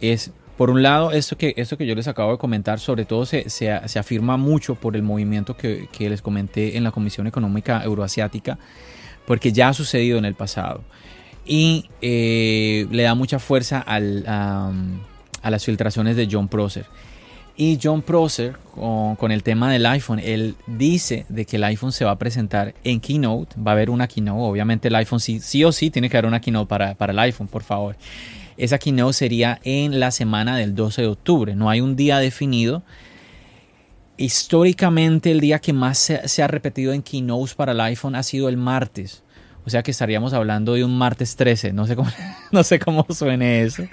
[0.00, 3.26] es, por un lado, esto que, esto que yo les acabo de comentar, sobre todo
[3.26, 7.26] se, se, se afirma mucho por el movimiento que, que, les comenté en la Comisión
[7.26, 8.58] Económica Euroasiática,
[9.26, 10.84] porque ya ha sucedido en el pasado
[11.50, 16.86] y eh, le da mucha fuerza a, las filtraciones de John Prosser.
[17.56, 18.56] Y John Prosser,
[19.18, 22.72] con, el tema del iPhone, él dice de que el iPhone se va a presentar
[22.84, 26.16] en Keynote, va a haber una Keynote, obviamente el iPhone sí, o sí tiene que
[26.16, 27.96] haber una Keynote para, para el iPhone, por favor.
[28.56, 32.84] Esa Keynote sería en la semana del 12 de octubre, no hay un día definido.
[34.18, 38.22] Históricamente el día que más se, se ha repetido en Keynotes para el iPhone ha
[38.22, 39.24] sido el martes.
[39.70, 41.72] O sea que estaríamos hablando de un martes 13.
[41.72, 42.10] No sé cómo,
[42.50, 43.84] no sé cómo suene eso.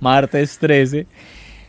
[0.00, 1.06] martes 13.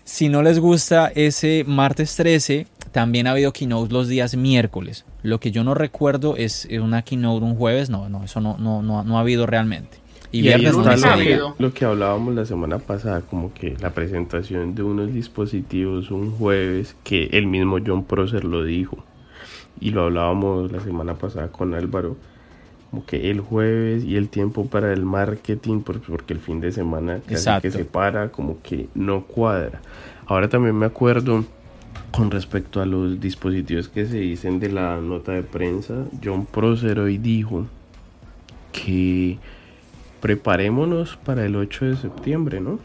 [0.04, 5.06] Si no les gusta ese martes 13, también ha habido keynote los días miércoles.
[5.22, 7.92] Lo que yo no recuerdo es una keynote un jueves.
[7.92, 10.00] No, no, eso no, no, no, no ha habido realmente.
[10.32, 11.56] Y, y viernes no ha habido.
[11.60, 16.96] Lo que hablábamos la semana pasada, como que la presentación de unos dispositivos un jueves,
[17.04, 19.06] que el mismo John Prosser lo dijo.
[19.80, 22.18] Y lo hablábamos la semana pasada con Álvaro
[22.94, 27.22] como que el jueves y el tiempo para el marketing, porque el fin de semana
[27.26, 29.82] casi que se para, como que no cuadra.
[30.28, 31.44] Ahora también me acuerdo
[32.12, 37.00] con respecto a los dispositivos que se dicen de la nota de prensa, John Prosser
[37.00, 37.66] hoy dijo
[38.72, 39.40] que
[40.22, 42.78] preparémonos para el 8 de septiembre, ¿no?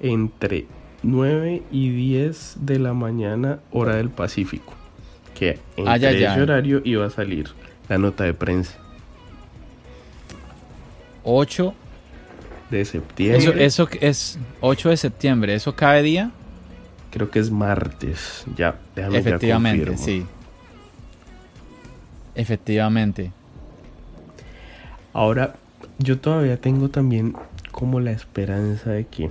[0.00, 0.64] Entre
[1.02, 4.72] 9 y 10 de la mañana, hora del Pacífico.
[5.38, 7.50] Que en ese horario iba a salir
[7.90, 8.81] la nota de prensa.
[11.24, 11.74] 8
[12.70, 13.64] de septiembre.
[13.64, 15.54] Eso, es 8 de septiembre.
[15.54, 16.30] ¿Eso cae día?
[17.10, 18.44] Creo que es martes.
[18.56, 20.26] Ya, déjame Efectivamente, sí.
[22.34, 23.32] Efectivamente.
[25.12, 25.54] Ahora,
[25.98, 27.34] yo todavía tengo también
[27.70, 29.30] como la esperanza de que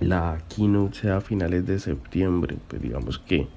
[0.00, 2.56] la keynote sea a finales de septiembre.
[2.68, 3.48] Pues digamos que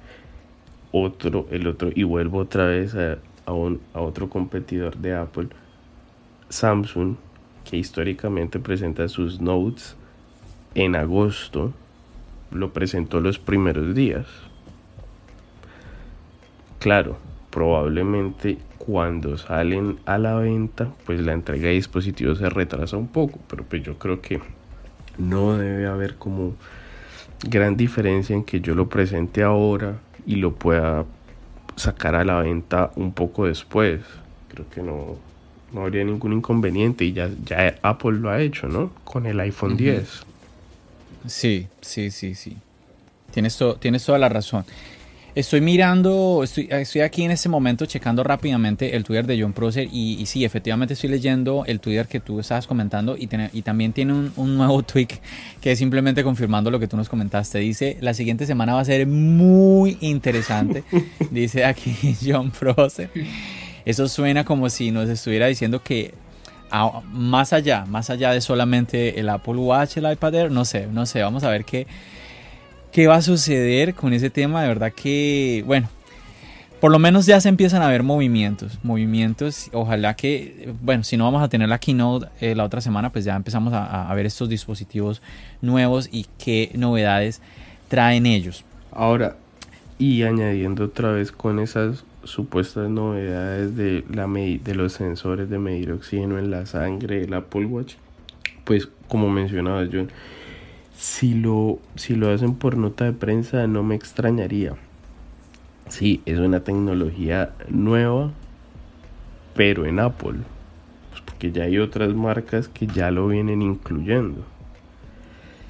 [0.90, 5.48] otro, el otro, y vuelvo otra vez a, a, un, a otro competidor de Apple,
[6.48, 7.16] Samsung,
[7.68, 9.94] que históricamente presenta sus notes
[10.74, 11.72] en agosto,
[12.50, 14.26] lo presentó los primeros días.
[16.78, 17.18] Claro,
[17.50, 23.38] probablemente cuando salen a la venta, pues la entrega de dispositivos se retrasa un poco,
[23.48, 24.40] pero pues yo creo que
[25.18, 26.54] no debe haber como
[27.46, 31.04] gran diferencia en que yo lo presente ahora y lo pueda
[31.76, 34.00] sacar a la venta un poco después.
[34.48, 35.16] Creo que no,
[35.72, 38.90] no habría ningún inconveniente y ya, ya Apple lo ha hecho, ¿no?
[39.04, 40.24] Con el iPhone 10.
[41.26, 42.56] Sí, sí, sí, sí.
[43.32, 44.64] Tienes, tienes toda la razón.
[45.34, 49.86] Estoy mirando, estoy, estoy aquí en este momento checando rápidamente el Twitter de John Prosser
[49.92, 54.14] y, sí, efectivamente estoy leyendo el Twitter que tú estabas comentando y, y también tiene
[54.14, 55.08] un, un, nuevo tweet
[55.60, 57.58] que es simplemente confirmando lo que tú nos comentaste.
[57.58, 60.82] Dice, la siguiente semana va a ser muy interesante,
[61.30, 63.10] dice aquí John Prosser.
[63.88, 66.12] Eso suena como si nos estuviera diciendo que
[67.10, 71.06] más allá, más allá de solamente el Apple Watch, el iPad Air, no sé, no
[71.06, 71.86] sé, vamos a ver qué,
[72.92, 74.60] qué va a suceder con ese tema.
[74.60, 75.88] De verdad que, bueno,
[76.82, 79.70] por lo menos ya se empiezan a ver movimientos, movimientos.
[79.72, 83.24] Ojalá que, bueno, si no vamos a tener la keynote eh, la otra semana, pues
[83.24, 85.22] ya empezamos a, a, ver estos dispositivos
[85.62, 87.40] nuevos y qué novedades
[87.88, 88.66] traen ellos.
[88.92, 89.36] Ahora,
[89.98, 95.92] y añadiendo otra vez con esas supuestas novedades de, la de los sensores de medir
[95.92, 97.94] oxígeno en la sangre del Apple Watch,
[98.64, 100.10] pues como mencionaba John,
[100.96, 104.74] si lo, si lo hacen por nota de prensa no me extrañaría.
[105.88, 108.32] Sí, es una tecnología nueva,
[109.54, 110.38] pero en Apple.
[111.10, 114.44] Pues porque ya hay otras marcas que ya lo vienen incluyendo.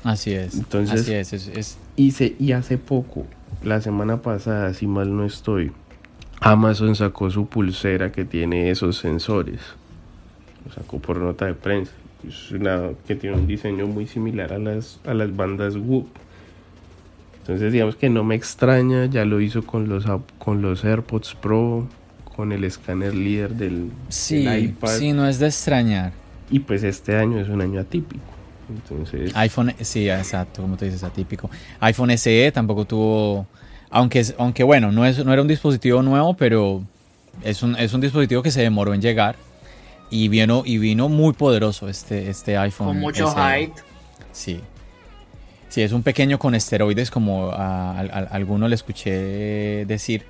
[0.03, 0.55] Así es.
[0.55, 3.27] Entonces, así es, es, y hace poco,
[3.63, 5.73] la semana pasada, si mal no estoy,
[6.51, 9.61] Amazon sacó su pulsera que tiene esos sensores.
[10.65, 11.93] Lo sacó por nota de prensa.
[12.27, 16.09] Es una que tiene un diseño muy similar a las, a las bandas Whoop.
[17.41, 20.05] Entonces digamos que no me extraña, ya lo hizo con los,
[20.39, 21.87] con los AirPods Pro,
[22.37, 24.99] con el escáner líder del, sí, iPad.
[24.99, 26.13] Sí, no es de extrañar.
[26.51, 28.23] Y pues este año es un año atípico.
[28.69, 29.35] Entonces...
[29.35, 31.51] iPhone, sí, exacto, como tú dices, atípico.
[31.81, 33.47] iPhone SE tampoco tuvo
[33.91, 36.83] aunque, aunque bueno, no, es, no era un dispositivo nuevo, pero
[37.43, 39.37] es un, es un dispositivo que se demoró en llegar
[40.11, 42.89] y vino, y vino muy poderoso este, este iPhone.
[42.89, 43.73] Con mucho height.
[44.33, 44.61] Sí.
[45.69, 50.25] Sí, es un pequeño con esteroides, como a, alguno le escuché decir.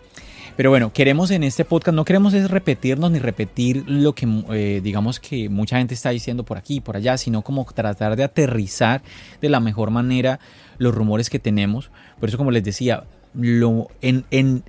[0.57, 4.81] Pero bueno, queremos en este podcast, no queremos es repetirnos ni repetir lo que eh,
[4.83, 8.25] digamos que mucha gente está diciendo por aquí y por allá, sino como tratar de
[8.25, 9.03] aterrizar
[9.41, 10.41] de la mejor manera
[10.79, 11.93] los rumores que tenemos.
[12.19, 14.65] Por eso, como les decía, lo, en,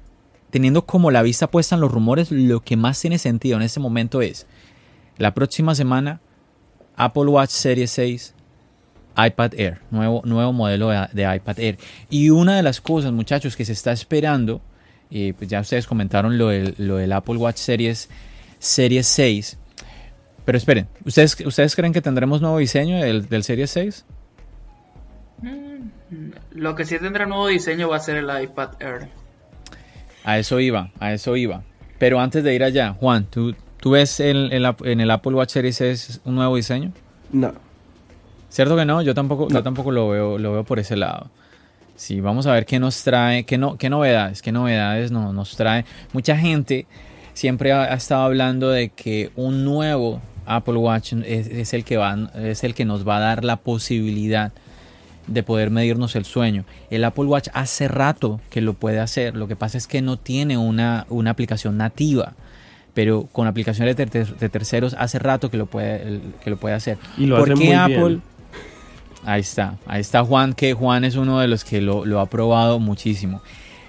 [0.49, 3.79] teniendo como la vista puesta en los rumores, lo que más tiene sentido en este
[3.79, 4.47] momento es
[5.17, 6.21] la próxima semana
[6.95, 8.33] Apple Watch Series 6,
[9.17, 11.77] iPad Air, nuevo, nuevo modelo de, iPad Air.
[12.09, 14.61] Y una de las cosas, muchachos, que se está esperando,
[15.09, 18.09] y pues ya ustedes comentaron lo del, lo del Apple Watch Series,
[18.59, 19.57] Series 6.
[20.45, 24.05] Pero esperen, ¿ustedes, ¿ustedes creen que tendremos nuevo diseño del, del Series 6?
[26.51, 29.09] Lo que sí tendrá nuevo diseño va a ser el iPad Air.
[30.23, 31.63] A eso iba, a eso iba.
[31.97, 35.81] Pero antes de ir allá, Juan, ¿tú, tú ves en, en, el Apple Watch Series
[35.81, 36.91] S un nuevo diseño?
[37.31, 37.53] No.
[38.49, 39.01] ¿Cierto que no?
[39.01, 41.29] Yo tampoco, yo tampoco lo veo, lo veo por ese lado.
[41.95, 45.55] Sí, vamos a ver qué nos trae, qué, no, qué novedades, qué novedades no, nos
[45.55, 45.85] trae.
[46.13, 46.87] Mucha gente
[47.33, 52.63] siempre ha, estado hablando de que un nuevo Apple Watch es, el que va, es
[52.63, 54.53] el que nos va a dar la posibilidad
[55.29, 56.65] de poder medirnos el sueño.
[56.89, 60.17] El Apple Watch hace rato que lo puede hacer, lo que pasa es que no
[60.17, 62.33] tiene una, una aplicación nativa,
[62.93, 66.97] pero con aplicaciones de, terceros hace rato que lo puede, que lo puede hacer.
[67.17, 68.19] Y lo ¿Por qué Apple?
[69.25, 72.25] Ahí está, ahí está Juan, que Juan es uno de los que lo, lo ha
[72.27, 73.41] probado muchísimo.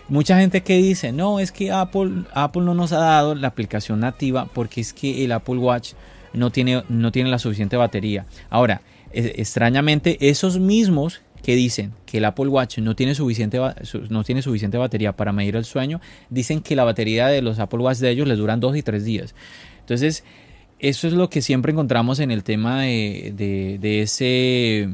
[0.09, 4.01] Mucha gente que dice, no, es que Apple, Apple no nos ha dado la aplicación
[4.01, 5.93] nativa porque es que el Apple Watch
[6.33, 8.27] no tiene, no tiene la suficiente batería.
[8.51, 13.59] Ahora, extrañamente, esos mismos que dicen que el Apple Watch no tiene, suficiente,
[14.09, 17.81] no tiene suficiente batería para medir el sueño, dicen que la batería de los Apple
[17.81, 19.35] Watch de ellos les duran dos y tres días.
[19.81, 20.23] Entonces,
[20.79, 23.35] eso es lo que siempre encontramos en el tema de,
[23.81, 24.91] de, ese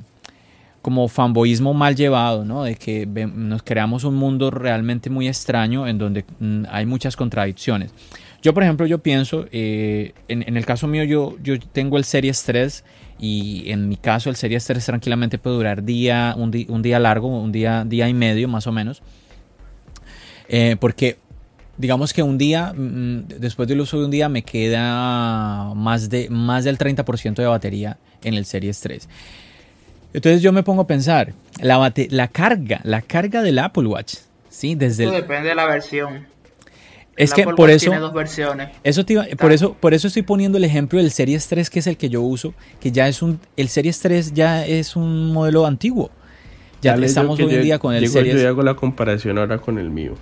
[0.80, 2.64] como fanboísmo mal llevado, ¿no?
[2.64, 7.92] De que nos creamos un mundo realmente muy extraño en donde mm, hay muchas contradicciones.
[8.40, 12.04] Yo, por ejemplo, yo pienso, eh, en, en, el caso mío, yo, yo tengo el
[12.04, 12.82] Series 3
[13.18, 17.52] y en mi caso el Series 3 tranquilamente puede durar día, un, día largo, un
[17.52, 19.02] día, día y medio más o menos.
[20.48, 21.18] Eh, porque
[21.76, 26.28] digamos que un día, mm, después del uso de un día, me queda más, de,
[26.30, 29.08] más del 30% de batería en el Series 3.
[30.12, 34.16] Entonces yo me pongo a pensar, la, la carga, la carga del Apple Watch,
[34.48, 34.74] ¿sí?
[34.74, 36.26] Desde depende de la versión.
[37.16, 38.68] Es que por Watch eso, tiene dos versiones.
[38.84, 41.78] eso te iba- por eso, por eso estoy poniendo el ejemplo del Series 3, que
[41.78, 45.32] es el que yo uso, que ya es un, el Series 3 ya es un
[45.32, 46.10] modelo antiguo.
[46.82, 48.40] Ya Dale, estamos hoy en día con el digo, Series.
[48.42, 50.14] Yo hago la comparación ahora con el mío.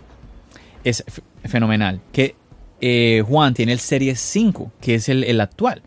[0.84, 1.02] es
[1.44, 2.00] fenomenal.
[2.12, 2.36] Que
[2.80, 5.82] eh, Juan tiene el Series 5, que es el, el actual.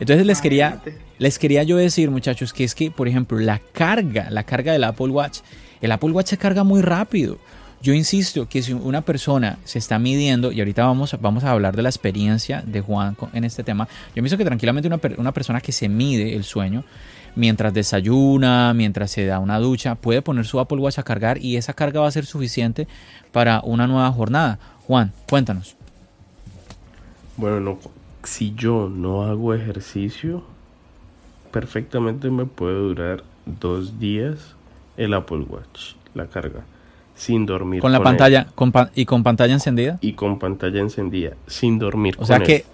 [0.00, 0.82] Entonces les quería,
[1.18, 4.84] les quería yo decir, muchachos, que es que, por ejemplo, la carga, la carga del
[4.84, 5.38] Apple Watch,
[5.80, 7.38] el Apple Watch se carga muy rápido.
[7.82, 11.74] Yo insisto que si una persona se está midiendo, y ahorita vamos, vamos a hablar
[11.74, 15.60] de la experiencia de Juan en este tema, yo pienso que tranquilamente una, una persona
[15.60, 16.84] que se mide el sueño,
[17.34, 21.56] mientras desayuna, mientras se da una ducha, puede poner su Apple Watch a cargar y
[21.56, 22.86] esa carga va a ser suficiente
[23.32, 24.60] para una nueva jornada.
[24.86, 25.76] Juan, cuéntanos.
[27.36, 27.78] Bueno, no,
[28.22, 30.44] si yo no hago ejercicio,
[31.50, 34.54] perfectamente me puede durar dos días
[34.96, 36.64] el Apple Watch, la carga,
[37.14, 37.80] sin dormir.
[37.80, 39.98] Con la pantalla con pa- y con pantalla encendida.
[40.00, 42.16] y con pantalla encendida, sin dormir.
[42.18, 42.64] O sea con que, él.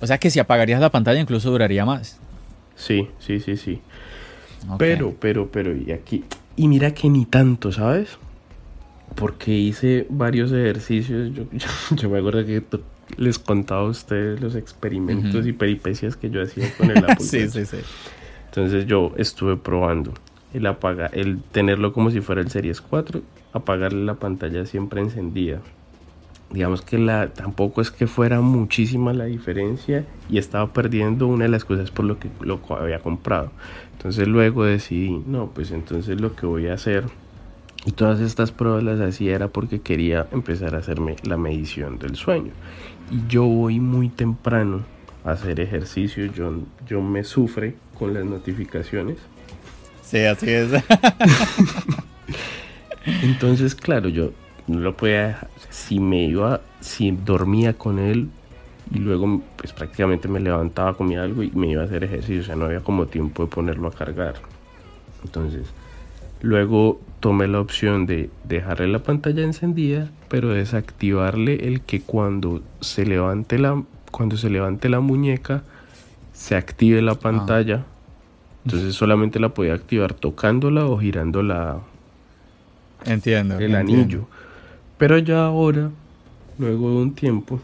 [0.00, 2.18] o sea que si apagarías la pantalla incluso duraría más.
[2.76, 3.80] Sí, sí, sí, sí.
[4.78, 6.24] Pero, pero, pero, y aquí.
[6.56, 8.18] Y mira que ni tanto, ¿sabes?
[9.14, 11.32] Porque hice varios ejercicios.
[11.34, 12.62] Yo, yo, yo me acuerdo que
[13.16, 17.48] les contaba a ustedes los experimentos y peripecias que yo hacía con el Apple sí,
[17.48, 17.78] sí, sí.
[18.46, 20.12] Entonces yo estuve probando
[20.52, 23.22] el apaga, el tenerlo como si fuera el Series 4,
[23.52, 25.60] apagarle la pantalla siempre encendida.
[26.50, 31.50] Digamos que la tampoco es que fuera muchísima la diferencia y estaba perdiendo una de
[31.50, 33.50] las cosas por lo que lo había comprado.
[33.92, 37.04] Entonces luego decidí, no, pues entonces lo que voy a hacer
[37.84, 42.16] y todas estas pruebas las hacía era porque quería empezar a hacerme la medición del
[42.16, 42.52] sueño.
[43.10, 44.82] Y yo voy muy temprano
[45.24, 46.52] a hacer ejercicio, yo,
[46.86, 49.18] yo me sufre con las notificaciones.
[50.02, 50.70] Sí, así es.
[53.22, 54.32] Entonces, claro, yo
[54.66, 55.48] no lo podía dejar.
[55.70, 58.28] Si me iba, si dormía con él
[58.92, 62.44] y luego pues prácticamente me levantaba, comía algo y me iba a hacer ejercicio, o
[62.44, 64.34] sea, no había como tiempo de ponerlo a cargar.
[65.24, 65.66] Entonces,
[66.40, 73.04] luego tomé la opción de dejarle la pantalla encendida, pero desactivarle el que cuando se
[73.04, 75.64] levante la cuando se levante la muñeca
[76.32, 77.84] se active la pantalla.
[78.64, 81.80] Entonces solamente la podía activar tocándola o girando la,
[83.04, 83.56] entiendo.
[83.58, 83.78] el entiendo.
[83.78, 84.28] anillo.
[84.96, 85.90] Pero ya ahora,
[86.58, 87.60] luego de un tiempo,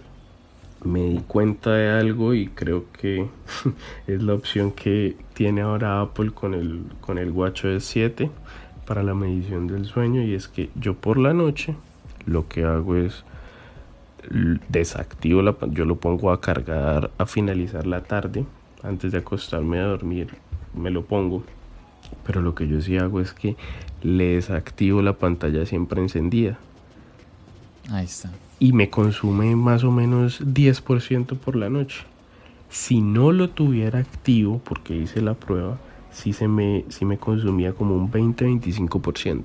[0.85, 3.27] me di cuenta de algo y creo que
[4.07, 8.31] es la opción que tiene ahora Apple con el, con el WatchOS 7
[8.87, 11.75] para la medición del sueño y es que yo por la noche
[12.27, 13.25] lo que hago es
[14.69, 18.45] desactivo la yo lo pongo a cargar a finalizar la tarde
[18.83, 20.29] antes de acostarme a dormir
[20.75, 21.45] me lo pongo
[22.27, 23.57] pero lo que yo sí hago es que
[24.05, 26.57] le desactivo la pantalla siempre encendida
[27.91, 28.31] Ahí está.
[28.61, 32.03] y me consume más o menos 10% por la noche.
[32.71, 35.79] Si no lo tuviera activo, porque hice la prueba,
[36.13, 39.45] sí, se me, sí me consumía como un 20-25%.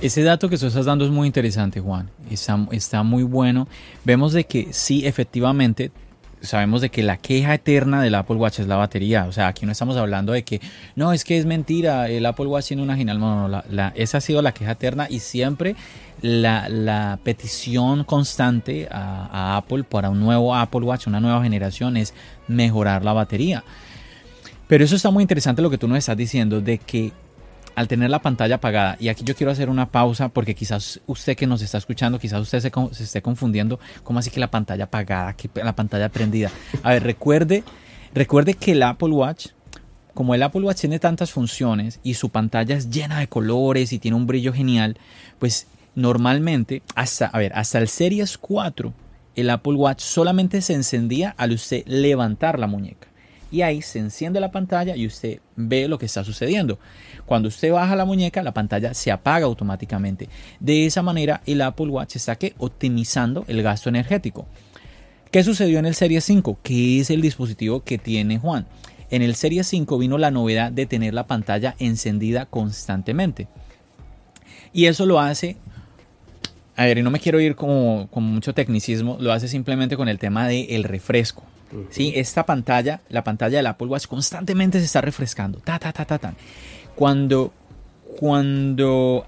[0.00, 2.08] Ese dato que tú estás dando es muy interesante, Juan.
[2.30, 3.66] Está, muy bueno.
[4.04, 5.90] Vemos de que sí, efectivamente,
[6.40, 9.24] sabemos de que la queja eterna del Apple Watch es la batería.
[9.24, 10.60] O sea, aquí no estamos hablando de que,
[10.94, 13.18] no, es que es mentira, el Apple Watch tiene una original.
[13.18, 15.74] No, no, la- esa ha sido la queja eterna y siempre
[16.22, 22.14] la, petición constante a Apple para un nuevo Apple Watch, una nueva generación, es
[22.46, 23.64] mejorar la batería.
[24.68, 27.12] Pero eso está muy interesante lo que tú nos estás diciendo, de que
[27.78, 31.36] al tener la pantalla apagada, y aquí yo quiero hacer una pausa porque quizás usted
[31.36, 34.84] que nos está escuchando, quizás usted se, se esté confundiendo, ¿cómo así que la pantalla
[34.84, 36.50] apagada, la pantalla prendida?
[36.82, 37.62] A ver, recuerde,
[38.14, 39.50] recuerde que el Apple Watch,
[40.12, 44.00] como el Apple Watch tiene tantas funciones y su pantalla es llena de colores y
[44.00, 44.98] tiene un brillo genial,
[45.38, 48.92] pues normalmente, hasta, a ver, hasta el Series 4,
[49.36, 53.06] el Apple Watch solamente se encendía al usted levantar la muñeca
[53.50, 56.78] y ahí se enciende la pantalla y usted ve lo que está sucediendo.
[57.26, 60.28] Cuando usted baja la muñeca, la pantalla se apaga automáticamente.
[60.60, 64.46] De esa manera, el Apple Watch está que optimizando el gasto energético.
[65.30, 66.58] ¿Qué sucedió en el Serie 5?
[66.62, 68.66] Que es el dispositivo que tiene Juan.
[69.10, 73.48] En el Serie 5 vino la novedad de tener la pantalla encendida constantemente.
[74.72, 75.56] Y eso lo hace,
[76.76, 80.18] a ver, y no me quiero ir con mucho tecnicismo, lo hace simplemente con el
[80.18, 81.42] tema del refresco.
[81.90, 82.12] ¿Sí?
[82.14, 85.60] Esta pantalla, la pantalla del Apple Watch constantemente se está refrescando.
[85.60, 86.34] Ta, ta, ta, ta, ta.
[86.94, 87.52] Cuando,
[88.18, 89.26] cuando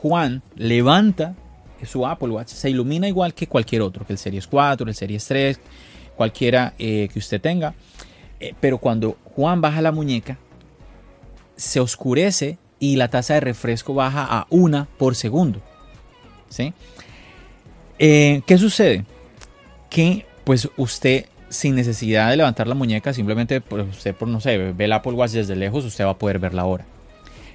[0.00, 1.34] Juan levanta
[1.84, 5.24] su Apple Watch, se ilumina igual que cualquier otro, que el Series 4, el Series
[5.26, 5.60] 3,
[6.16, 7.74] cualquiera eh, que usted tenga.
[8.40, 10.38] Eh, pero cuando Juan baja la muñeca,
[11.56, 15.60] se oscurece y la tasa de refresco baja a una por segundo.
[16.48, 16.74] ¿sí?
[17.98, 19.04] Eh, ¿Qué sucede?
[19.88, 24.84] Que pues usted sin necesidad de levantar la muñeca, simplemente usted por no sé, ve
[24.84, 26.84] el Apple Watch desde lejos, usted va a poder ver la hora.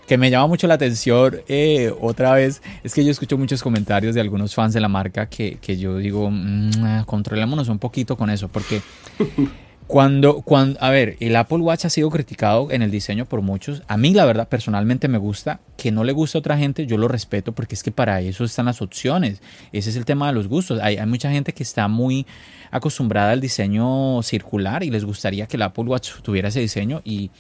[0.08, 4.16] Que me llama mucho la atención eh, otra vez es que yo escucho muchos comentarios
[4.16, 8.48] de algunos fans de la marca que, yo digo, mmm, controlémonos un poquito con eso,
[8.48, 8.82] porque
[9.88, 13.84] cuando, cuando, a ver, el Apple Watch ha sido criticado en el diseño por muchos.
[13.88, 15.60] A mí, la verdad, personalmente me gusta.
[15.78, 18.44] Que no le guste a otra gente, yo lo respeto porque es que para eso
[18.44, 19.42] están las opciones.
[19.72, 20.80] Ese es el tema de los gustos.
[20.82, 22.26] Hay, hay mucha gente que está muy
[22.72, 27.32] acostumbrada al diseño circular y les gustaría que el Apple Watch tuviera ese diseño y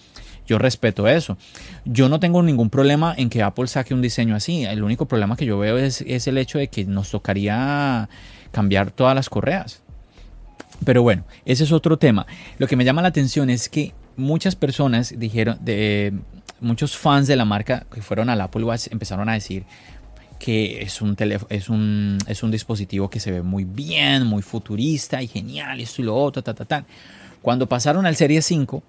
[0.47, 1.37] yo respeto eso.
[1.85, 4.63] Yo no tengo ningún problema en que Apple saque un diseño así.
[4.63, 8.09] El único problema que yo veo es, el hecho de que nos tocaría
[8.51, 9.83] cambiar todas las correas.
[10.85, 12.25] Pero bueno, ese es otro tema.
[12.57, 16.13] Lo que me llama la atención es que muchas personas dijeron, de,
[16.59, 19.63] muchos fans de la marca que fueron al Apple Watch empezaron a decir
[20.39, 21.15] que es un,
[21.49, 26.01] es un, es un dispositivo que se ve muy bien, muy futurista y genial, esto
[26.01, 26.85] y lo otro, ta, ta, ta.
[27.41, 28.83] Cuando pasaron al Serie 5,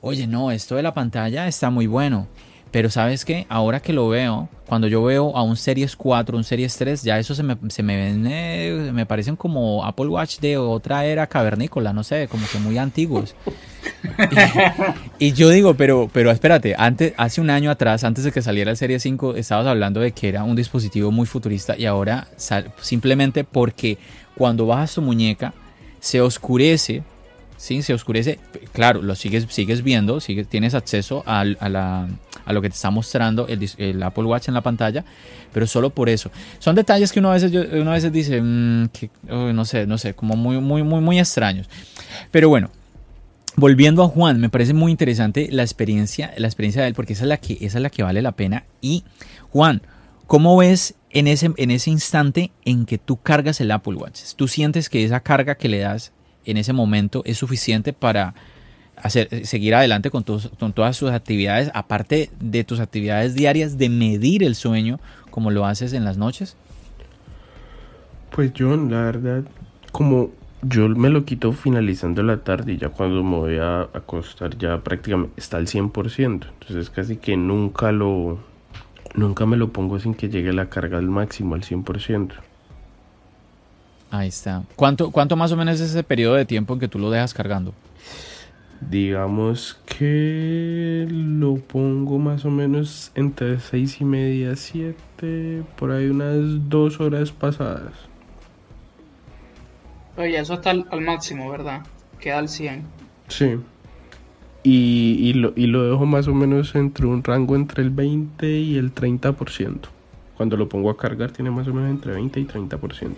[0.00, 2.28] oye, no, esto de la pantalla está muy bueno.
[2.76, 6.44] Pero sabes qué, ahora que lo veo, cuando yo veo a un Series 4, un
[6.44, 10.40] Series 3, ya eso se me, se me ven, eh, me parecen como Apple Watch
[10.40, 13.34] de otra era cavernícola, no sé, como que muy antiguos.
[15.18, 18.72] y, yo digo, pero, pero espérate, antes, hace un año atrás, antes de que saliera
[18.72, 22.28] el Series 5, estabas hablando de que era un dispositivo muy futurista y ahora
[22.82, 23.96] simplemente porque
[24.36, 25.54] cuando bajas tu muñeca
[25.98, 27.02] se oscurece
[27.56, 27.82] ¿sí?
[27.82, 28.38] Se oscurece,
[28.72, 34.02] claro, lo sigues, sigues viendo, sigues, tienes acceso a, lo que te está mostrando el,
[34.02, 35.04] Apple Watch en la pantalla,
[35.52, 36.30] pero solo por eso.
[36.58, 39.98] Son detalles que uno a veces, uno a veces dice, mm, que, no sé, no
[39.98, 41.68] sé, como muy, muy, muy, muy extraños.
[42.30, 42.70] Pero bueno,
[43.56, 47.24] volviendo a Juan, me parece muy interesante la experiencia, la experiencia de él, porque esa
[47.24, 48.64] es la que, esa es la que vale la pena.
[48.80, 49.04] Y
[49.50, 49.82] Juan,
[50.26, 54.20] ¿cómo ves en ese, en ese instante en que tú cargas el Apple Watch?
[54.36, 56.12] ¿Tú sientes que esa carga que le das
[56.46, 58.34] en ese momento es suficiente para
[58.96, 64.42] hacer, seguir adelante con, con todas sus actividades, aparte de tus actividades diarias de medir
[64.42, 64.98] el sueño
[65.30, 66.56] como lo haces en las noches?
[68.30, 69.44] Pues yo, la verdad,
[69.92, 70.30] como
[70.62, 74.80] yo me lo quito finalizando la tarde y ya cuando me voy a acostar ya
[74.82, 76.22] prácticamente está al 100%.
[76.24, 78.38] Entonces casi que nunca lo,
[79.14, 82.32] nunca me lo pongo sin que llegue la carga al máximo, al 100%.
[84.10, 84.62] Ahí está.
[84.76, 87.34] ¿Cuánto, ¿Cuánto más o menos es ese periodo de tiempo en que tú lo dejas
[87.34, 87.74] cargando?
[88.80, 96.68] Digamos que lo pongo más o menos entre seis y media, siete, por ahí unas
[96.68, 97.94] dos horas pasadas.
[100.16, 101.82] Oye, eso está al, máximo, ¿verdad?
[102.20, 102.84] Queda al 100.
[103.28, 103.56] Sí.
[104.62, 108.48] Y, y, lo, y lo dejo más o menos entre un rango entre el 20
[108.48, 109.80] y el 30%.
[110.36, 113.16] Cuando lo pongo a cargar tiene más o menos entre 20 y 30%.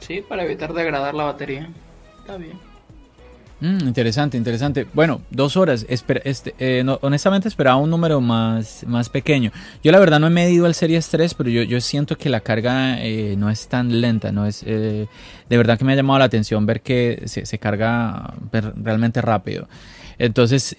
[0.00, 1.70] Sí, para evitar degradar la batería.
[2.20, 2.68] Está bien.
[3.60, 4.86] Mm, interesante, interesante.
[4.94, 5.84] Bueno, dos horas.
[5.88, 9.50] este, eh, honestamente esperaba un número más, más pequeño.
[9.82, 12.40] Yo la verdad no he medido el Series 3, pero yo, yo siento que la
[12.40, 14.30] carga eh, no es tan lenta.
[14.30, 15.08] No es, eh,
[15.48, 19.68] de verdad que me ha llamado la atención ver que se, se carga realmente rápido.
[20.18, 20.76] Entonces,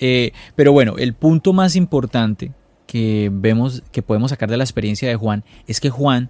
[0.55, 2.51] pero bueno, el punto más importante
[2.87, 6.29] que vemos, que podemos sacar de la experiencia de Juan, es que Juan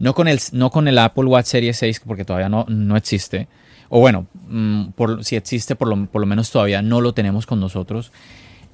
[0.00, 3.46] no con el, no con el Apple Watch Series 6, porque todavía no, no existe.
[3.90, 4.86] O bueno, mm,
[5.20, 8.10] si existe, por lo, por lo, menos todavía no lo tenemos con nosotros.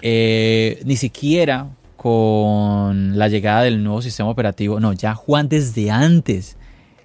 [0.03, 4.79] Eh, ni siquiera con la llegada del nuevo sistema operativo.
[4.79, 6.57] No, ya Juan desde antes,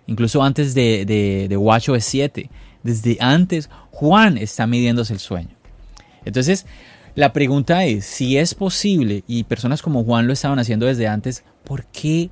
[0.05, 2.49] incluso antes de, de, de WatchOS 7,
[2.83, 5.55] desde antes, Juan está midiéndose el sueño.
[6.25, 6.67] Entonces,
[7.15, 11.43] la pregunta es, si es posible, y personas como Juan lo estaban haciendo desde antes,
[11.63, 12.29] ¿por qué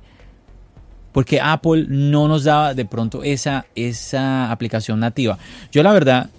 [1.12, 5.38] porque Apple no nos daba de pronto esa, esa aplicación nativa.
[5.72, 6.30] Yo la verdad,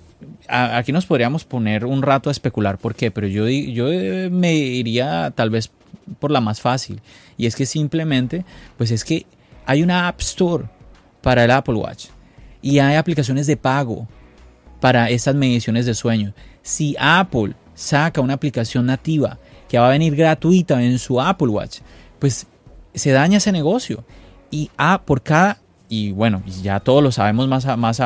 [0.47, 3.86] aquí nos podríamos poner un rato a especular por qué, pero yo, yo
[4.32, 5.72] me iría tal vez
[6.19, 7.01] por la más fácil.
[7.38, 8.45] Y es que simplemente,
[8.78, 9.26] pues es que
[9.65, 10.65] hay una App Store
[11.22, 12.07] para el Apple Watch
[12.61, 14.07] y hay aplicaciones de pago
[14.80, 16.34] para estas mediciones de sueño.
[16.61, 21.80] Si Apple saca una aplicación nativa que va a venir gratuita en su Apple Watch,
[22.19, 22.47] pues
[22.93, 24.03] se daña ese negocio.
[24.52, 25.58] Y a, por cada,
[25.89, 27.99] y bueno, ya todos lo sabemos más, más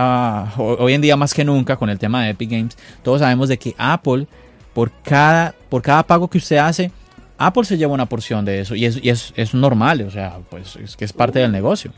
[0.57, 3.57] hoy en día más que nunca con el tema de Epic Games, todos sabemos de
[3.57, 4.27] que Apple,
[4.73, 6.91] por cada, por cada pago que usted hace,
[7.37, 10.37] Apple se lleva una porción de eso y es, y es, es normal, o sea,
[10.49, 11.91] pues es que es parte del negocio.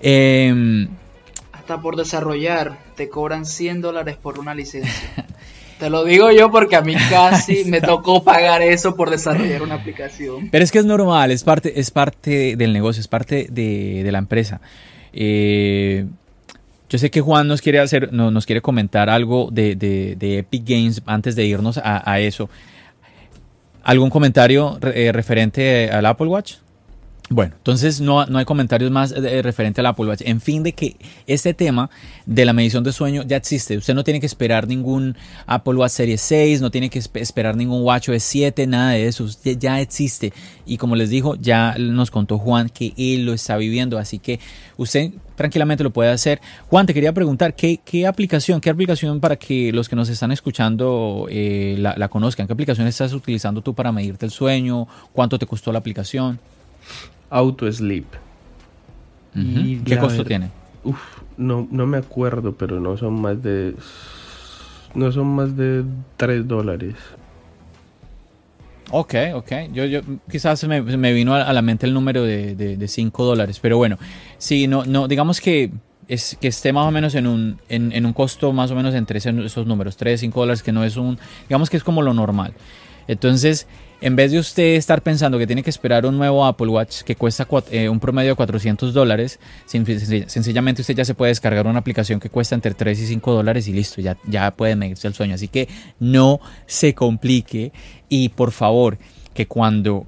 [0.00, 0.88] Eh,
[1.52, 4.92] Hasta por desarrollar te cobran 100 dólares por una licencia.
[5.78, 9.76] Te lo digo yo porque a mí casi me tocó pagar eso por desarrollar una
[9.76, 10.48] aplicación.
[10.50, 14.12] Pero es que es normal, es parte, es parte del negocio, es parte de, de
[14.12, 14.60] la empresa.
[15.12, 16.06] Eh,
[16.88, 20.38] yo sé que Juan nos quiere hacer, no, nos quiere comentar algo de, de, de,
[20.38, 22.48] Epic Games antes de irnos a, a eso.
[23.82, 26.56] ¿Algún comentario eh, referente al Apple Watch?
[27.30, 30.22] Bueno, entonces no, no, hay comentarios más de, referente al Apple Watch.
[30.24, 31.90] En fin, de que este tema
[32.24, 33.76] de la medición de sueño ya existe.
[33.76, 35.14] Usted no tiene que esperar ningún
[35.46, 39.26] Apple Watch Series 6, no tiene que esperar ningún Watch OS 7, nada de eso.
[39.58, 40.32] Ya existe.
[40.64, 43.98] Y como les dijo, ya nos contó Juan que él lo está viviendo.
[43.98, 44.40] Así que
[44.78, 46.40] usted tranquilamente lo puede hacer.
[46.70, 50.32] Juan, te quería preguntar, ¿qué, qué aplicación, qué aplicación para que los que nos están
[50.32, 52.46] escuchando eh, la, la conozcan?
[52.46, 54.88] ¿Qué aplicación estás utilizando tú para medirte el sueño?
[55.12, 56.40] ¿Cuánto te costó la aplicación?
[57.30, 58.06] Auto Sleep.
[59.34, 59.84] Uh -huh.
[59.84, 60.50] ¿Qué costo tiene?
[60.84, 60.98] Uf,
[61.36, 63.74] no, no me acuerdo, pero no son más de.
[64.94, 65.84] No son más de
[66.16, 66.94] 3 dólares.
[68.90, 69.52] Ok, ok.
[69.72, 70.00] Yo, yo
[70.30, 73.76] quizás me, me vino a la mente el número de, de, de 5 dólares, pero
[73.76, 73.98] bueno,
[74.38, 75.70] sí, no, no, digamos que
[76.08, 78.94] es que esté más o menos en un, en, en un costo más o menos
[78.94, 81.18] entre esos números, 3, 5 dólares, que no es un,
[81.48, 82.54] digamos que es como lo normal.
[83.08, 83.66] Entonces,
[84.00, 87.16] en vez de usted estar pensando que tiene que esperar un nuevo Apple Watch que
[87.16, 92.20] cuesta eh, un promedio de 400 dólares, sencillamente usted ya se puede descargar una aplicación
[92.20, 95.34] que cuesta entre 3 y 5 dólares y listo, ya, ya puede medirse el sueño.
[95.34, 95.68] Así que
[95.98, 97.72] no se complique
[98.08, 98.98] y por favor
[99.34, 100.06] que cuando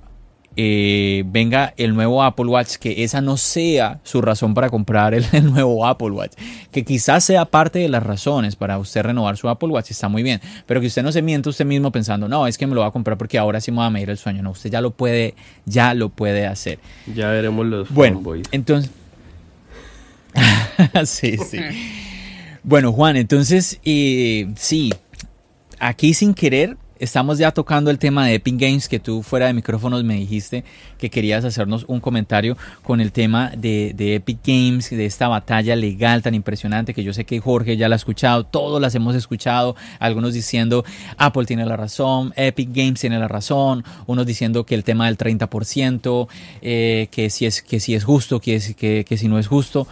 [0.56, 5.24] eh, venga el nuevo Apple Watch, que esa no sea su razón para comprar el,
[5.32, 6.32] el, nuevo Apple Watch,
[6.72, 10.22] que quizás sea parte de las razones para usted renovar su Apple Watch, está muy
[10.22, 12.80] bien, pero que usted no se miente usted mismo pensando, no, es que me lo
[12.80, 14.80] va a comprar porque ahora sí me va a medir el sueño, no, usted ya
[14.80, 15.34] lo puede,
[15.66, 16.78] ya lo puede hacer.
[17.14, 18.48] Ya veremos los bueno, fanboys.
[18.50, 18.90] entonces,
[21.04, 21.58] sí, sí.
[22.62, 24.92] Bueno, Juan, entonces, eh, sí,
[25.78, 29.54] aquí sin querer estamos ya tocando el tema de Epic Games, que tú fuera de
[29.54, 30.64] micrófonos me dijiste
[30.98, 35.74] que querías hacernos un comentario con el tema de, de, Epic Games, de esta batalla
[35.74, 39.16] legal tan impresionante que yo sé que Jorge ya la ha escuchado, todos las hemos
[39.16, 40.84] escuchado, algunos diciendo
[41.16, 45.16] Apple tiene la razón, Epic Games tiene la razón, unos diciendo que el tema del
[45.16, 46.28] 30%,
[46.60, 49.46] eh, que, si es, que si es justo, que, es, que, que si no es
[49.46, 49.88] justo.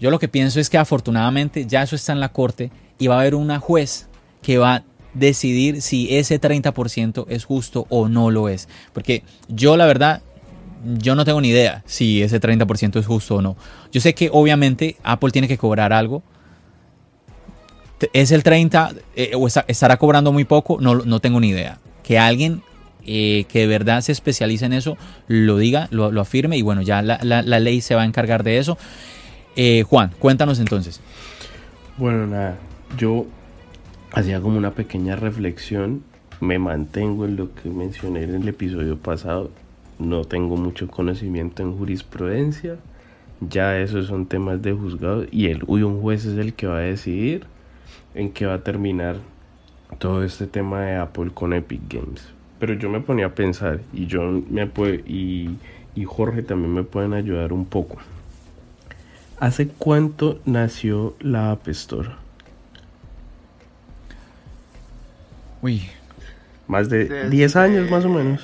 [0.00, 3.16] Yo lo que pienso es que afortunadamente ya eso está en la corte y va
[3.16, 4.08] a haber una juez
[4.42, 4.84] que va
[5.18, 8.68] decidir si ese 30% es justo o no lo es.
[8.92, 10.22] Porque yo la verdad,
[10.84, 13.56] yo no tengo ni idea si ese 30% es justo o no.
[13.92, 16.22] Yo sé que obviamente Apple tiene que cobrar algo.
[18.12, 20.78] ¿Es el 30 eh, o estará cobrando muy poco?
[20.80, 21.78] No, no tengo ni idea.
[22.04, 22.62] Que alguien
[23.10, 24.98] eh, que de verdad se especializa en eso
[25.28, 28.04] lo diga, lo, lo afirme y bueno, ya la, la, la, ley se va a
[28.04, 28.76] encargar de eso.
[29.56, 31.00] Eh, Juan, cuéntanos entonces.
[31.96, 32.58] Bueno, nada,
[32.98, 33.26] yo
[34.12, 36.02] hacía como una pequeña reflexión.
[36.40, 39.50] Me mantengo en lo que mencioné en el episodio pasado.
[39.98, 42.76] No tengo mucho conocimiento en jurisprudencia.
[43.40, 46.78] Ya esos son temas de juzgado y el uy, un juez es el que va
[46.78, 47.44] a decidir
[48.14, 49.16] en qué va a terminar
[49.98, 52.28] todo este tema de Apple con Epic Games.
[52.58, 55.56] Pero yo me ponía a pensar y yo me puede, y,
[55.94, 57.98] y Jorge también me pueden ayudar un poco.
[59.38, 62.10] ¿Hace cuánto nació la App Store?
[65.62, 65.82] Uy.
[66.66, 68.42] Más de Desde 10 años más o menos.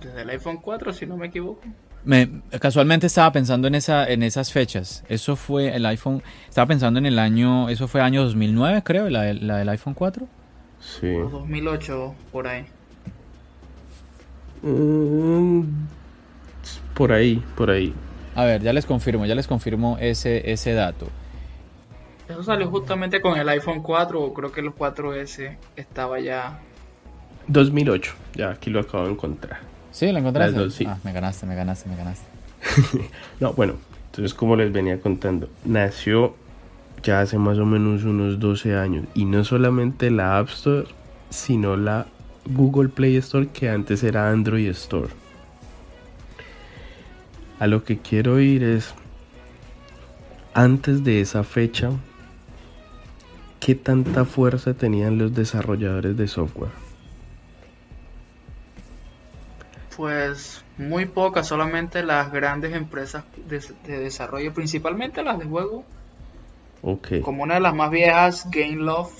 [0.00, 1.62] Desde el iPhone 4, si no me equivoco.
[2.04, 5.04] Me, casualmente estaba pensando en, esa, en esas fechas.
[5.08, 6.22] Eso fue el iPhone.
[6.48, 7.68] Estaba pensando en el año.
[7.68, 10.26] Eso fue año 2009, creo, la, la del iPhone 4.
[10.80, 11.08] Sí.
[11.08, 12.64] O 2008, por ahí.
[14.62, 15.62] Mm,
[16.94, 17.92] por ahí, por ahí.
[18.34, 21.08] A ver, ya les confirmo, ya les confirmo ese, ese dato.
[22.30, 26.60] Eso salió justamente con el iPhone 4, o creo que el 4S estaba ya.
[27.48, 29.58] 2008, ya aquí lo acabo de encontrar.
[29.90, 30.58] Sí, lo encontraste.
[30.58, 30.86] Dos, sí.
[30.86, 32.26] Ah, me ganaste, me ganaste, me ganaste.
[33.40, 33.74] no, bueno,
[34.06, 36.34] entonces como les venía contando, nació
[37.02, 40.86] ya hace más o menos unos 12 años y no solamente la App Store,
[41.30, 42.06] sino la
[42.46, 45.08] Google Play Store que antes era Android Store.
[47.58, 48.94] A lo que quiero ir es,
[50.54, 51.90] antes de esa fecha,
[53.60, 56.72] ¿qué tanta fuerza tenían los desarrolladores de software?
[59.96, 65.84] Pues muy poca, solamente las grandes empresas de, de desarrollo, principalmente las de juego.
[67.22, 69.12] Como una de las más viejas, Game Love.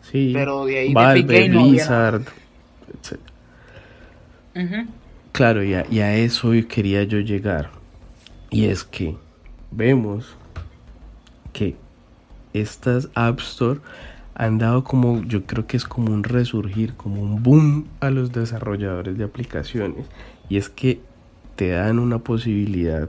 [0.00, 0.30] Sí.
[0.32, 2.22] Pero de ahí de Valve, había Blizzard,
[2.88, 3.20] etc.
[5.32, 7.70] Claro, y a, y a eso quería yo llegar.
[8.50, 9.16] Y es que
[9.70, 10.36] vemos
[11.52, 11.76] que
[12.54, 13.80] estas App Store
[14.34, 18.32] han dado como, yo creo que es como un resurgir, como un boom a los
[18.32, 20.06] desarrolladores de aplicaciones.
[20.48, 21.00] Y es que
[21.56, 23.08] te dan una posibilidad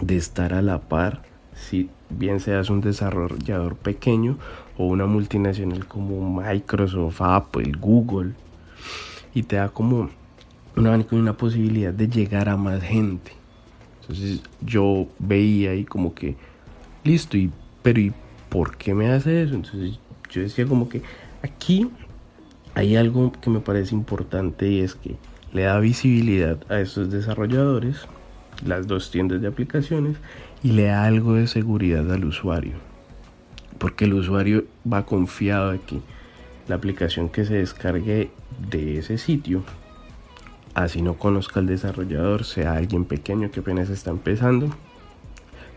[0.00, 1.22] de estar a la par,
[1.54, 4.38] si bien seas un desarrollador pequeño
[4.76, 8.32] o una multinacional como Microsoft, Apple, Google.
[9.34, 10.10] Y te da como
[10.76, 13.32] y una posibilidad de llegar a más gente.
[14.00, 16.36] Entonces yo veía ahí como que,
[17.04, 17.50] listo, y,
[17.82, 18.12] pero ¿y
[18.52, 19.54] por qué me hace eso?
[19.54, 19.98] Entonces
[20.30, 21.00] yo decía como que
[21.42, 21.90] aquí
[22.74, 25.16] hay algo que me parece importante y es que
[25.54, 28.06] le da visibilidad a estos desarrolladores,
[28.66, 30.18] las dos tiendas de aplicaciones,
[30.62, 32.74] y le da algo de seguridad al usuario.
[33.78, 36.00] Porque el usuario va confiado de que
[36.68, 38.30] la aplicación que se descargue
[38.70, 39.64] de ese sitio
[40.74, 44.68] así no conozca al desarrollador, sea alguien pequeño que apenas está empezando,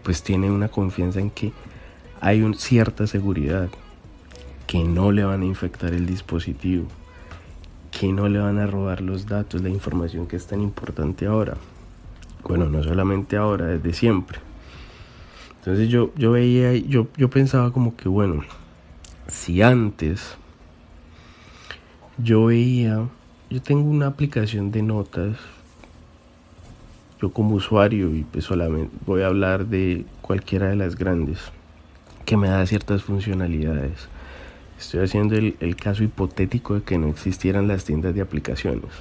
[0.04, 1.54] pues tiene una confianza en que
[2.22, 3.70] hay un, cierta seguridad,
[4.68, 6.88] que no le van a infectar el dispositivo,
[7.92, 11.56] que no le van a robar los datos, la información que es tan importante ahora.
[12.44, 14.40] Bueno, no solamente ahora, desde siempre.
[15.60, 18.44] Entonces yo, yo veía, yo, yo pensaba como que, bueno,
[19.28, 20.38] si antes
[22.18, 23.08] yo veía
[23.50, 25.38] yo tengo una aplicación de notas.
[27.22, 31.40] Yo como usuario y pues solamente voy a hablar de cualquiera de las grandes
[32.26, 34.10] que me da ciertas funcionalidades.
[34.78, 38.92] Estoy haciendo el, el caso hipotético de que no existieran las tiendas de aplicaciones.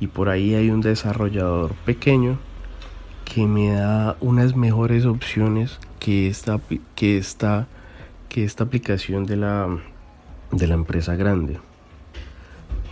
[0.00, 2.38] Y por ahí hay un desarrollador pequeño
[3.24, 6.58] que me da unas mejores opciones que esta,
[6.96, 7.68] que esta,
[8.28, 9.68] que esta aplicación de la,
[10.50, 11.58] de la empresa grande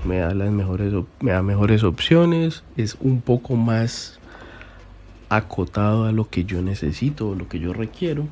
[0.04, 4.20] me da las mejores me da mejores opciones es un poco más
[5.28, 8.28] acotado a lo que yo necesito o lo que yo requiero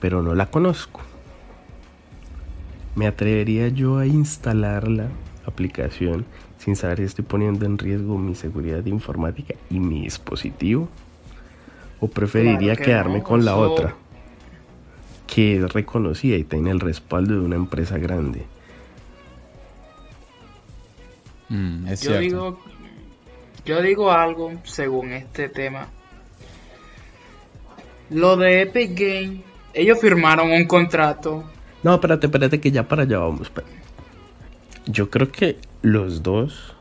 [0.00, 1.00] pero no la conozco
[2.94, 5.08] me atrevería yo a instalar la
[5.46, 6.24] aplicación
[6.58, 10.88] sin saber si estoy poniendo en riesgo mi seguridad informática y mi dispositivo
[12.00, 13.94] o preferiría Claro que quedarme no, con la eso- otra
[15.26, 18.44] que es reconocida y tiene el respaldo de una empresa grande
[21.48, 22.20] Mm, es Yo cierto.
[22.20, 22.58] digo,
[23.64, 25.86] yo digo algo según este tema.
[28.10, 29.42] Lo de Epic Game,
[29.76, 31.44] ellos firmaron un contrato.
[31.82, 33.52] No, espérate, espérate que ya para allá vamos.
[34.86, 36.74] Yo creo que los dos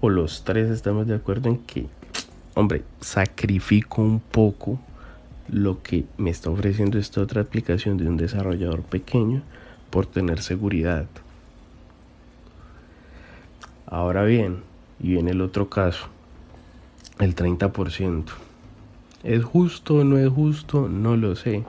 [0.00, 1.86] o los tres estamos de acuerdo en que,
[2.54, 4.80] hombre, sacrifico un poco
[5.48, 9.42] lo que me está ofreciendo esta otra aplicación de un desarrollador pequeño
[9.90, 11.06] por tener seguridad.
[13.86, 14.62] Ahora bien,
[14.98, 16.06] y viene el otro caso,
[17.18, 18.24] el 30%.
[19.22, 20.88] ¿Es justo o no es justo?
[20.88, 21.64] No lo sé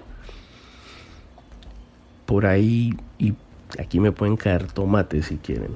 [2.26, 3.34] por ahí y
[3.80, 5.76] aquí me pueden caer tomates si quieren.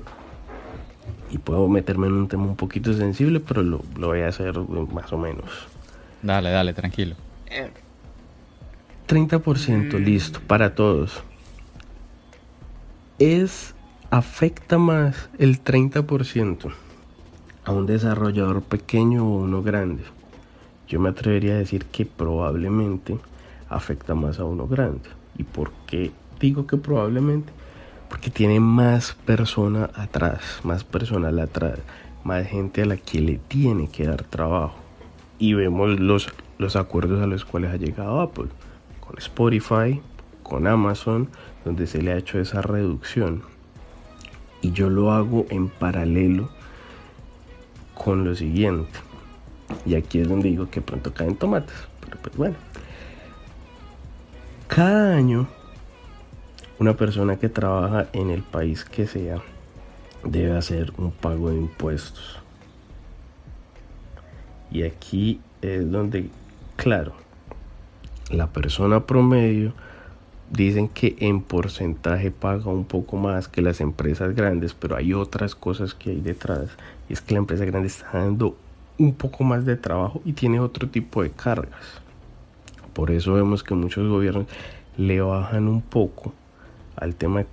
[1.31, 4.57] Y puedo meterme en un tema un poquito sensible, pero lo, lo voy a hacer
[4.57, 5.45] más o menos.
[6.21, 7.15] Dale, dale, tranquilo.
[7.47, 7.69] Eh,
[9.07, 11.23] 30% listo para todos.
[13.19, 13.73] Es
[14.11, 16.71] afecta más el 30%
[17.65, 20.03] a un desarrollador pequeño o uno grande.
[20.87, 23.17] Yo me atrevería a decir que probablemente
[23.69, 25.09] afecta más a uno grande.
[25.37, 27.51] ¿Y por qué digo que probablemente?
[28.09, 31.79] Porque tiene más persona atrás, más personal atrás,
[32.23, 34.75] más gente a la que le tiene que dar trabajo.
[35.37, 38.47] Y vemos los, los acuerdos a los cuales ha llegado Apple,
[38.99, 40.01] con Spotify,
[40.43, 41.29] con Amazon,
[41.63, 43.43] donde se le ha hecho esa reducción.
[44.61, 46.49] Y yo lo hago en paralelo
[47.93, 48.99] con lo siguiente.
[49.85, 51.75] Y aquí es donde digo que pronto caen tomates.
[52.01, 52.55] Pero pues bueno.
[54.67, 55.47] Cada año,
[56.79, 59.41] una persona que trabaja en el país que sea
[60.23, 62.39] debe hacer un pago de impuestos.
[64.71, 66.29] Y aquí es donde,
[66.77, 67.13] claro,
[68.31, 69.73] la persona promedio
[70.51, 75.55] dicen que en porcentaje paga un poco más que las empresas grandes, pero hay otras
[75.55, 76.69] cosas que hay detrás.
[77.09, 78.55] Y es que la empresa grande está dando
[78.97, 82.01] un poco más de trabajo y tiene otro tipo de cargas.
[82.93, 84.47] Por eso vemos que muchos gobiernos
[84.97, 86.33] le bajan un poco
[86.99, 87.45] al tema,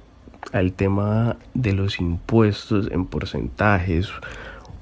[0.52, 4.10] al tema de los impuestos en porcentajes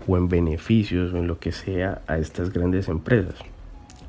[0.06, 3.34] o en beneficios o en lo que sea a estas grandes empresas.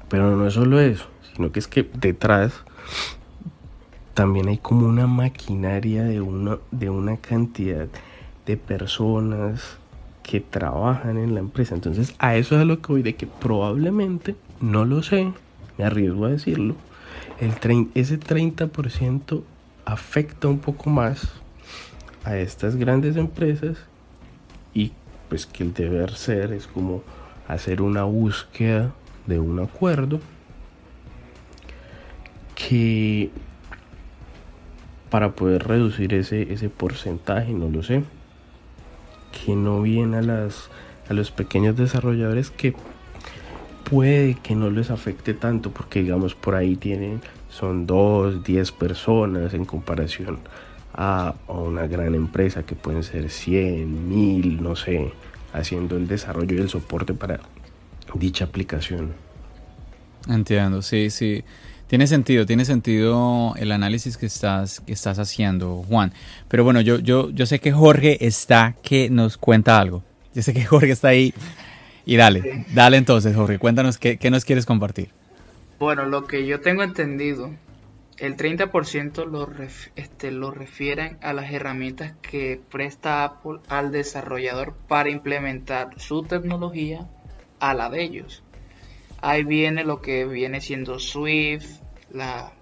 [0.09, 2.63] Pero no es solo eso, sino que es que detrás
[4.13, 7.87] también hay como una maquinaria de una, de una cantidad
[8.45, 9.77] de personas
[10.23, 11.75] que trabajan en la empresa.
[11.75, 15.31] Entonces a eso es a lo que voy, de que probablemente, no lo sé,
[15.77, 16.75] me arriesgo a decirlo,
[17.39, 17.51] el
[17.95, 19.41] ese 30%
[19.85, 21.31] afecta un poco más
[22.23, 23.77] a estas grandes empresas
[24.73, 24.91] y
[25.29, 27.03] pues que el deber ser es como
[27.47, 28.91] hacer una búsqueda
[29.27, 30.19] de un acuerdo
[32.55, 33.29] que
[35.09, 38.03] para poder reducir ese, ese porcentaje, no lo sé,
[39.31, 40.69] que no viene a, las,
[41.09, 42.73] a los pequeños desarrolladores que
[43.83, 47.21] puede que no les afecte tanto porque digamos por ahí tienen
[47.55, 50.39] son dos, diez personas en comparación
[50.93, 55.13] a, una gran empresa que pueden ser 100, 1000, no sé,
[55.53, 57.39] haciendo el desarrollo y el soporte para
[58.13, 59.13] dicha aplicación.
[60.27, 61.43] Entiendo, sí, sí.
[61.87, 66.11] Tiene sentido, tiene sentido el análisis que estás, que estás haciendo, Juan.
[66.49, 70.03] Pero bueno, yo, yo, yo sé que Jorge está que nos cuenta algo.
[70.33, 71.33] Yo sé que Jorge está ahí.
[72.05, 75.09] Y dale, dale entonces, Jorge, cuéntanos qué, qué nos quieres compartir.
[75.77, 77.51] Bueno, lo que yo tengo entendido,
[78.17, 79.49] el 30% lo,
[79.97, 87.09] este, lo refieren a las herramientas que presta Apple al desarrollador para implementar su tecnología
[87.59, 88.41] a la de ellos.
[89.21, 92.53] Ahí viene lo que viene siendo Swift, la,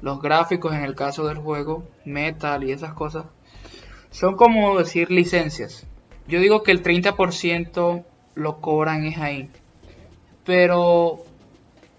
[0.00, 3.24] los gráficos en el caso del juego, Metal y esas cosas.
[4.10, 5.86] Son como decir licencias.
[6.28, 8.04] Yo digo que el 30%
[8.36, 9.50] lo cobran es ahí.
[10.44, 11.24] Pero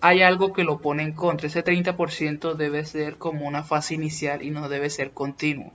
[0.01, 1.47] hay algo que lo pone en contra.
[1.47, 5.71] Ese 30% debe ser como una fase inicial y no debe ser continuo.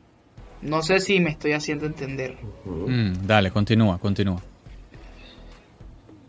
[0.62, 2.36] No sé si me estoy haciendo entender.
[2.64, 4.42] Mm, dale, continúa, continúa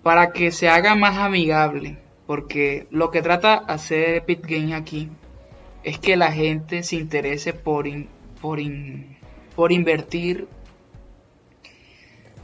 [0.08, 5.10] para que se haga más amigable, porque lo que trata hacer Epic Games aquí
[5.84, 7.90] es que la gente se interese por,
[8.40, 8.58] por,
[9.54, 10.48] por invertir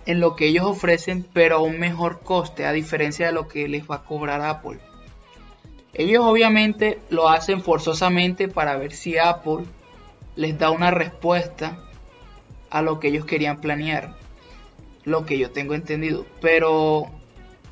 [0.05, 3.69] en lo que ellos ofrecen, pero a un mejor coste, a diferencia de lo que
[3.69, 4.79] les va a cobrar Apple.
[5.93, 9.65] Ellos obviamente lo hacen forzosamente para ver si Apple
[10.35, 11.77] les da una respuesta
[12.69, 14.15] a lo que ellos querían planear.
[15.03, 16.25] Lo que yo tengo entendido.
[16.41, 17.11] Pero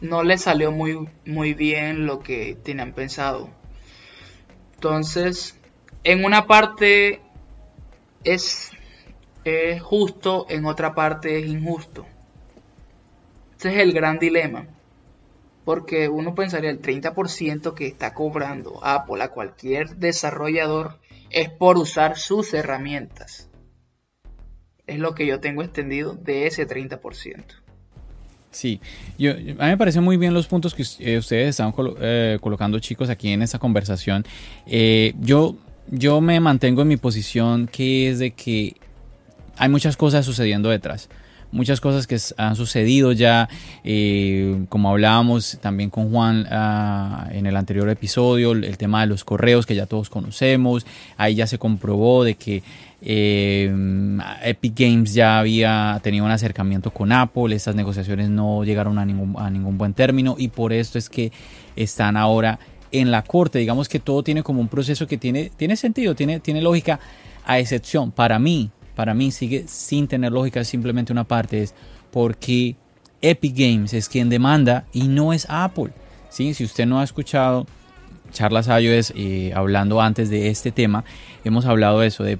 [0.01, 3.49] no le salió muy, muy bien lo que tenían pensado.
[4.76, 5.59] Entonces,
[6.03, 7.22] en una parte
[8.24, 8.72] es,
[9.82, 12.05] justo, en otra parte es injusto.
[13.57, 14.67] Ese es el gran dilema.
[15.64, 20.99] Porque uno pensaría el 30% que está cobrando Apple a cualquier desarrollador
[21.30, 23.49] es por usar sus herramientas.
[24.88, 27.43] Es lo que yo tengo extendido de ese 30%.
[28.51, 28.82] Sí,
[29.18, 33.09] a mí me parecen muy bien los puntos que eh, ustedes están eh, colocando, chicos,
[33.09, 34.26] aquí en esta conversación.
[34.66, 35.55] Eh, yo,
[35.89, 38.76] yo me mantengo en mi posición que es de que
[39.55, 41.07] hay muchas cosas sucediendo detrás
[41.51, 43.49] muchas cosas que han sucedido ya,
[44.69, 49.65] como hablábamos también con Juan ah, en el anterior episodio, el, tema de los correos
[49.65, 50.85] que ya todos conocemos,
[51.17, 52.63] ahí ya se comprobó de que
[53.03, 53.73] eh,
[54.43, 59.35] Epic Games ya había tenido un acercamiento con Apple, estas negociaciones no llegaron a ningún,
[59.37, 61.31] a ningún buen término y por esto es que
[61.75, 62.59] están ahora
[62.91, 63.59] en la corte.
[63.59, 66.99] Digamos que todo tiene como un proceso que tiene, tiene sentido, tiene, tiene lógica,
[67.45, 68.69] a excepción, para mí,
[69.01, 71.73] para mí sigue sin tener lógica, simplemente una parte es
[72.11, 72.75] porque
[73.19, 75.89] Epic Games es quien demanda y no es Apple.
[76.29, 76.53] ¿sí?
[76.53, 77.65] Si usted no ha escuchado
[78.31, 81.03] charlas iOS eh, hablando antes de este tema,
[81.43, 82.37] hemos hablado de eso, de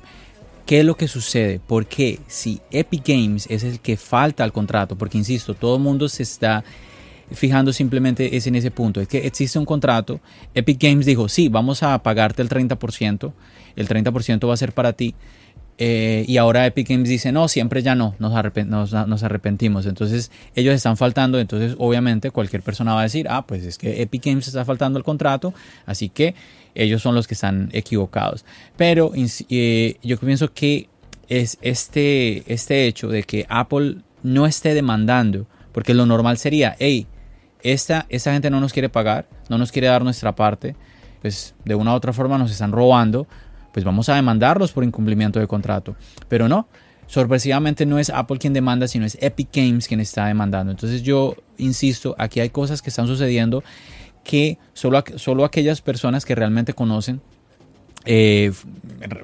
[0.68, 1.60] ¿Qué es lo que sucede?
[1.66, 6.08] Porque si Epic Games es el que falta al contrato, porque insisto, todo el mundo
[6.10, 6.64] se está
[7.32, 10.20] fijando simplemente es en ese punto, es que existe un contrato,
[10.54, 13.34] Epic Games dijo, sí, vamos a pagarte el 30%,
[13.76, 15.16] el 30% va a ser para ti,
[15.84, 19.88] eh, y ahora Epic Games dice, no, siempre ya no, nos, arrepentimos.
[19.88, 24.04] Entonces ellos están faltando, entonces obviamente cualquier persona va a decir, ah, pues es que
[24.04, 25.56] Epic Games está faltando el contrato,
[25.88, 26.36] así que
[26.76, 28.46] ellos son los que están equivocados.
[28.78, 30.88] Pero eh, yo pienso que
[31.30, 37.08] es este, este hecho de que Apple no esté demandando, porque lo normal sería, hey,
[37.64, 40.76] esta, esta gente no nos quiere pagar, no nos quiere dar nuestra parte,
[41.24, 43.26] pues de una u otra forma nos están robando,
[43.74, 45.96] pues vamos a demandarlos por incumplimiento de contrato.
[46.28, 46.68] Pero no,
[47.08, 50.72] sorpresivamente no es Apple quien demanda, sino es Epic Games quien está demandando.
[50.72, 53.64] Entonces yo insisto, aquí hay cosas que están sucediendo
[54.24, 57.22] que solo, solo aquellas personas que realmente conocen
[58.06, 58.52] eh,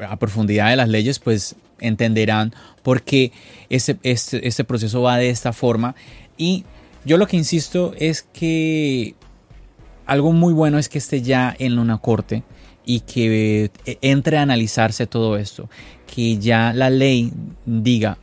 [0.07, 3.31] a profundidad de las leyes, pues entenderán por qué
[3.69, 5.95] este, este, proceso va de esta forma.
[6.37, 6.65] Y
[7.05, 9.15] yo lo que insisto es que
[10.05, 12.43] algo muy bueno es que esté ya en una corte
[12.87, 15.69] y que eh, entre a analizarse todo esto,
[16.07, 17.33] que ya la ley
[17.65, 18.17] diga,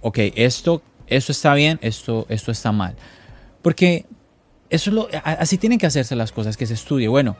[0.00, 2.96] ok, esto, esto está bien, esto, esto está mal.
[3.60, 4.06] Porque
[4.70, 7.06] eso es lo, así tienen que hacerse las cosas, que se estudie.
[7.06, 7.36] Bueno,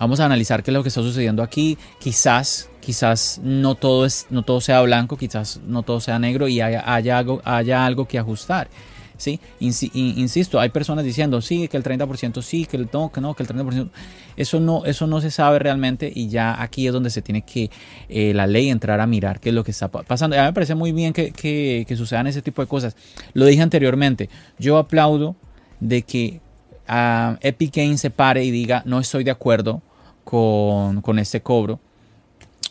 [0.00, 1.78] vamos a analizar qué es lo que está sucediendo aquí.
[2.00, 6.60] Quizás, quizás no todo, es, no todo sea blanco, quizás no todo sea negro y
[6.60, 6.80] haya,
[7.16, 8.68] algo, haya algo que ajustar.
[9.16, 9.40] ¿Sí?
[9.60, 13.42] Insisto, hay personas diciendo, sí, que el 30% sí, que el no, que no, que
[13.42, 13.90] el 30%.
[14.36, 17.70] Eso no, eso no se sabe realmente y ya aquí es donde se tiene que
[18.08, 20.36] eh, la ley entrar a mirar qué es lo que está pasando.
[20.36, 22.96] A mí me parece muy bien que, que, sucedan ese tipo de cosas.
[23.32, 25.36] Lo dije anteriormente, yo aplaudo
[25.80, 26.40] de que
[27.40, 29.82] Epic Games se pare y diga no estoy de acuerdo
[30.24, 31.80] con, con este cobro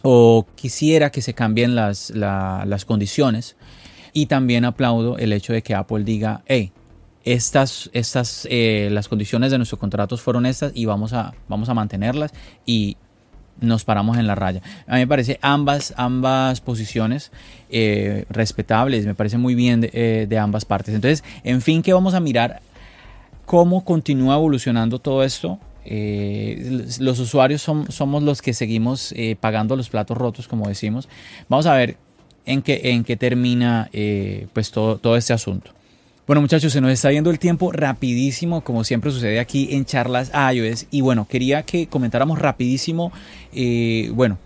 [0.04, 3.56] o quisiera que se cambien las, las condiciones
[4.14, 6.72] y también aplaudo el hecho de que Apple diga hey
[7.24, 11.74] estas, estas eh, las condiciones de nuestros contratos fueron estas y vamos a, vamos a
[11.74, 12.34] mantenerlas
[12.66, 12.98] y
[13.62, 14.62] nos paramos en la raya.
[14.88, 17.32] A mí me parece ambas, ambas posiciones
[17.70, 20.94] eh, respetables, me parece muy bien de, eh, ambas partes.
[20.94, 22.62] Entonces, en fin, que vamos a mirar
[23.46, 25.60] cómo continúa evolucionando todo esto.
[25.86, 31.10] Los usuarios somos los que seguimos pagando los platos rotos, como decimos.
[31.50, 31.98] Vamos a ver
[32.46, 35.72] en qué, en termina eh, pues todo, todo este asunto.
[36.26, 40.32] Bueno muchachos, se nos está yendo el tiempo rapidísimo, como siempre sucede aquí en charlas
[40.54, 40.86] iOS.
[40.90, 43.12] Y bueno, quería que comentáramos rapidísimo,
[44.14, 44.38] bueno,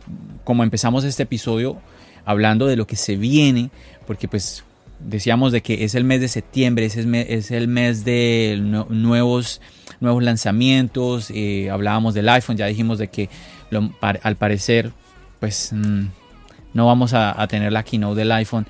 [0.43, 1.77] como empezamos este episodio
[2.25, 3.69] hablando de lo que se viene,
[4.05, 4.63] porque pues
[4.99, 8.59] decíamos de que es el mes de septiembre, es el mes, es el mes de
[8.89, 9.61] nuevos,
[9.99, 13.29] nuevos lanzamientos, eh, hablábamos del iPhone, ya dijimos de que
[14.01, 14.91] al parecer
[15.39, 16.05] pues mm,
[16.77, 18.67] no vamos a, tener la keynote del iPhone.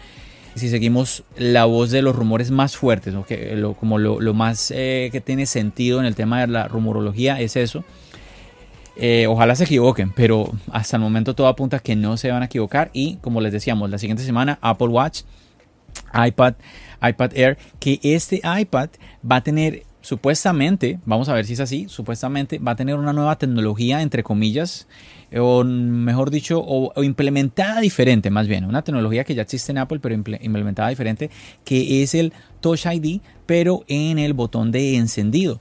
[0.55, 3.13] Si seguimos la voz de los rumores más fuertes,
[3.77, 7.83] como lo, más eh, que tiene sentido en el tema de la rumorología es eso.
[8.95, 12.45] Eh, ojalá se equivoquen, pero hasta el momento todo apunta que no se van a
[12.45, 12.89] equivocar.
[12.93, 15.23] Y como les decíamos, la siguiente semana Apple Watch
[16.13, 16.53] iPad,
[17.07, 18.89] iPad Air, que este iPad
[19.29, 23.11] va a tener supuestamente, vamos a ver si es así, supuestamente va a tener una
[23.11, 24.87] nueva tecnología, entre comillas,
[25.36, 29.99] o mejor dicho, o, implementada diferente, más bien, una tecnología que ya existe en Apple,
[29.99, 31.30] pero implementada diferente,
[31.63, 35.59] que es el Touch ID, pero en el botón de encendido.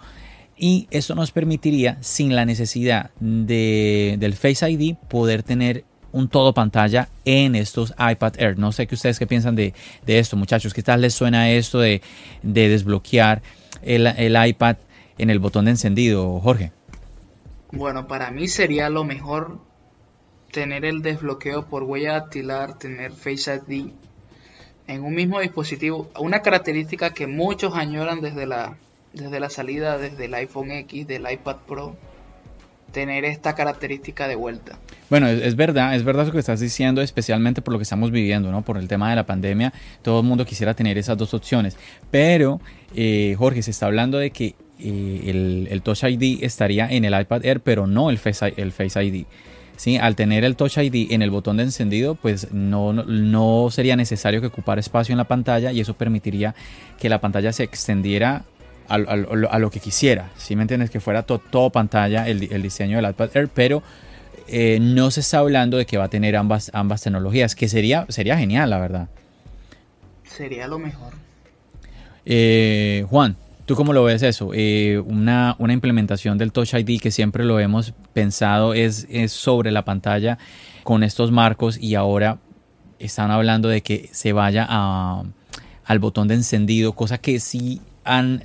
[0.59, 6.55] Y esto nos permitiría, sin la necesidad de, del Face ID, poder tener un todo
[6.55, 8.59] pantalla en estos iPad Air.
[8.59, 9.75] No sé qué ustedes qué piensan de,
[10.07, 10.73] esto, muchachos.
[10.73, 12.01] ¿Qué tal les suena esto de,
[12.43, 13.43] desbloquear
[13.83, 14.77] el, iPad
[15.19, 16.73] en el botón de encendido, Jorge?
[17.73, 19.59] Bueno, para mí sería lo mejor
[20.53, 23.91] tener el desbloqueo por huella dactilar, tener Face ID
[24.87, 26.11] en un mismo dispositivo.
[26.19, 28.77] Una característica que muchos añoran desde la,
[29.12, 31.97] desde la salida desde el iPhone X, del iPad Pro
[32.93, 34.79] tener esta característica de vuelta.
[35.11, 38.51] Bueno, es, verdad, es verdad lo que estás diciendo, especialmente por lo que estamos viviendo,
[38.51, 38.62] ¿no?
[38.62, 41.77] Por el tema de la pandemia, todo el mundo quisiera tener esas dos opciones.
[42.11, 42.61] Pero,
[42.95, 47.45] eh, Jorge, se está hablando de que el, el, Touch ID estaría en el iPad
[47.45, 49.24] Air, pero no el Face, el Face ID.
[49.77, 49.99] ¿Sí?
[49.99, 54.41] Al tener el Touch ID en el botón de encendido, pues no, no, sería necesario
[54.41, 56.55] que ocupara espacio en la pantalla y eso permitiría
[56.99, 58.45] que la pantalla se extendiera
[58.89, 60.31] a, lo que quisiera.
[60.37, 63.83] Si me entiendes, que fuera todo pantalla el, diseño del iPad Air, pero
[64.49, 68.07] eh, no se está hablando de que va a tener ambas, ambas tecnologías, que sería,
[68.09, 69.09] sería genial, la verdad.
[70.24, 71.14] Sería lo mejor.
[72.24, 73.37] Eh, Juan,
[73.67, 74.51] ¿tú cómo lo ves eso?
[74.55, 79.71] Eh, una, una, implementación del Touch ID que siempre lo hemos pensado es, es sobre
[79.73, 80.39] la pantalla
[80.85, 82.39] con estos marcos y ahora
[82.99, 85.25] están hablando de que se vaya a,
[85.85, 87.83] al botón de encendido, cosa que sí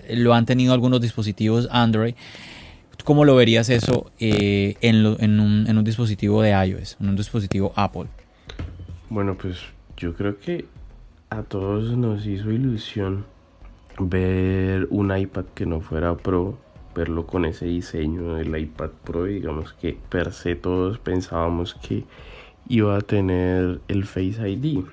[0.09, 2.15] lo han tenido algunos dispositivos Android.
[3.03, 7.73] ¿Cómo lo verías eso eh, en, un, en un dispositivo de iOS, en un dispositivo
[7.75, 8.07] Apple?
[9.09, 9.57] Bueno, pues
[9.97, 10.65] yo creo que
[11.29, 13.25] a todos nos hizo ilusión
[14.09, 16.57] ver un iPad que no fuera Pro,
[16.95, 22.03] verlo con ese diseño del iPad Pro, digamos que per se todos pensábamos que
[22.67, 24.83] iba a tener el Face ID,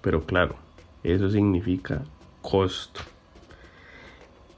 [0.00, 0.56] pero claro,
[1.02, 2.02] eso significa
[2.40, 3.00] costo.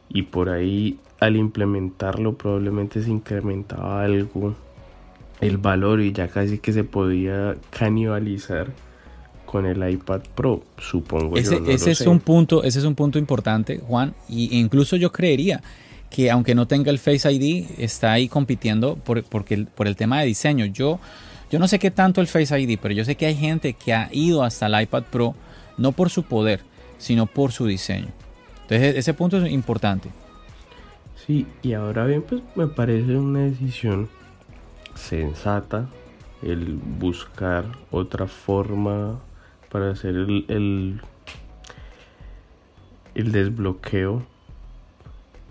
[0.09, 4.55] Y por ahí al implementarlo probablemente se incrementaba algo
[5.41, 8.69] el valor y ya casi que se podía canibalizar
[9.55, 11.71] con el iPad Pro, supongo ese, yo.
[11.71, 15.63] ese es un punto, ese es un punto importante, Juan, y incluso yo creería
[16.11, 20.19] que aunque no tenga el Face ID, está ahí compitiendo por, porque, por el tema
[20.19, 20.67] de diseño.
[20.67, 20.99] Yo,
[21.53, 23.95] yo no sé qué tanto el Face ID, pero yo sé que hay gente que
[23.95, 25.37] ha ido hasta el iPad Pro
[25.79, 26.63] no por su poder,
[26.99, 28.09] sino por su diseño.
[28.63, 30.09] Entonces ese punto es importante.
[31.25, 34.09] Sí, y ahora bien, pues me parece una decisión
[34.97, 35.87] sensata
[36.43, 39.21] el buscar otra forma
[39.75, 41.01] para hacer el, el,
[43.17, 44.23] el desbloqueo.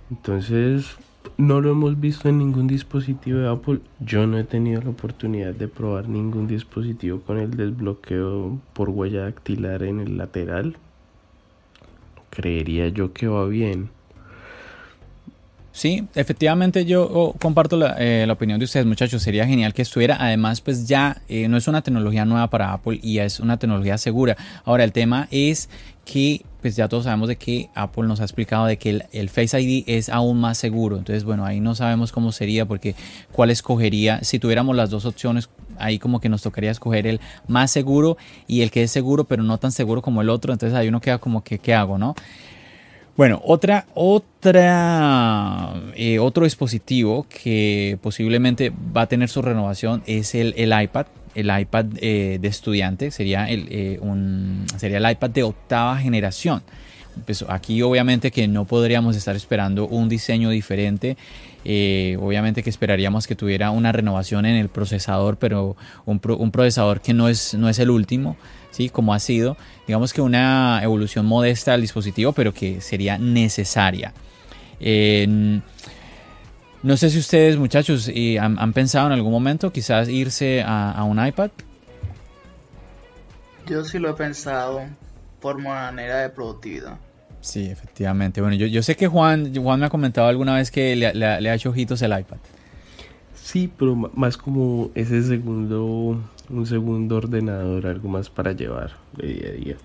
[0.09, 0.95] Entonces,
[1.35, 3.81] no lo hemos visto en ningún dispositivo de Apple.
[3.99, 9.23] Yo no he tenido la oportunidad de probar ningún dispositivo con el desbloqueo por huella
[9.23, 10.77] dactilar en el lateral.
[12.29, 13.89] Creería yo que va bien.
[15.75, 20.17] Sí, efectivamente yo oh, comparto eh, la, opinión de ustedes muchachos, sería genial que estuviera,
[20.19, 23.97] además pues ya eh, no es una tecnología nueva para Apple y es una tecnología
[23.97, 24.37] segura.
[24.65, 25.69] Ahora el tema es
[26.05, 29.59] que pues ya todos sabemos de que Apple nos ha explicado de que el, Face
[29.59, 32.93] ID es aún más seguro, entonces bueno, ahí no sabemos cómo sería porque
[33.31, 35.49] cuál escogería, si tuviéramos las dos opciones,
[35.79, 38.15] ahí como que nos tocaría escoger el más seguro
[38.47, 41.01] y el que es seguro pero no tan seguro como el otro, entonces ahí uno
[41.01, 42.13] queda como que, ¿qué hago, no?
[43.15, 50.55] Bueno, otra, otra, eh, otro dispositivo que posiblemente va a tener su renovación es el,
[50.57, 51.05] iPad.
[51.35, 56.63] El iPad eh, de estudiante sería el, eh, un, sería el iPad de octava generación.
[57.23, 61.15] Pues aquí obviamente que no podríamos estar esperando un diseño diferente.
[61.63, 67.13] obviamente que esperaríamos que tuviera una renovación en el procesador, pero un, un procesador que
[67.13, 68.37] no es, no es el último.
[68.73, 68.89] ¿Sí?
[68.89, 69.55] Como ha sido,
[69.87, 74.13] digamos que una evolución modesta del dispositivo, pero que sería necesaria.
[74.79, 75.61] no
[76.97, 81.51] sé si ustedes, muchachos, han, pensado en algún momento quizás irse a, un iPad.
[83.67, 84.81] Yo sí lo he pensado
[85.39, 86.97] por manera de productividad.
[87.39, 88.41] Sí, efectivamente.
[88.41, 91.53] Bueno, yo, sé que Juan, Juan me ha comentado alguna vez que le, le ha
[91.53, 92.37] hecho ojitos el iPad.
[93.43, 96.17] Sí, pero más como ese segundo
[96.49, 99.75] un segundo ordenador, algo más para llevar de día a día.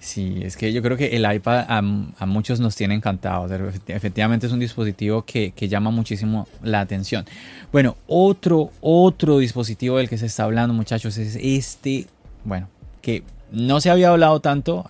[0.00, 3.50] Sí, es que yo creo que el iPad a, muchos nos tiene encantados.
[3.86, 7.24] Efectivamente es un dispositivo que, llama muchísimo la atención.
[7.72, 12.06] Bueno, otro, otro dispositivo del que se está hablando, muchachos, es este,
[12.44, 12.68] bueno,
[13.00, 13.22] que
[13.52, 14.84] no se había hablado tanto,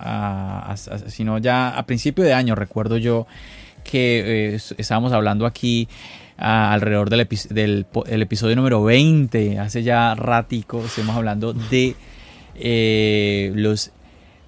[1.08, 3.26] sino ya a principio de año, recuerdo yo
[3.84, 5.88] que eh, estábamos hablando aquí
[6.36, 11.94] alrededor del, del episodio número 20, hace ya ratico, estamos hablando de
[12.56, 13.92] eh, los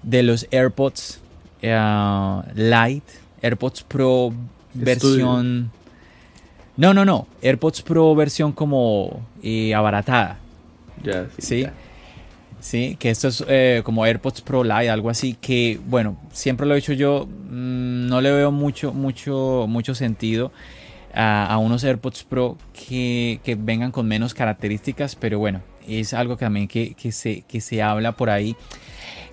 [0.03, 1.19] de los AirPods
[1.63, 4.33] uh, Lite, AirPods Pro
[4.73, 5.71] versión...
[6.77, 10.37] No, no, no, AirPods Pro versión como eh, abaratada.
[11.03, 11.65] Ya, sí.
[12.59, 12.95] ¿sí?
[12.99, 16.77] que esto es eh, como AirPods Pro Lite, algo así, que bueno, siempre lo he
[16.77, 20.51] dicho yo, mm, no le veo mucho, mucho, mucho sentido
[21.17, 26.93] a, unos AirPods Pro que, vengan con menos características, pero bueno, es algo también que,
[26.93, 28.55] que, se, que se habla por ahí.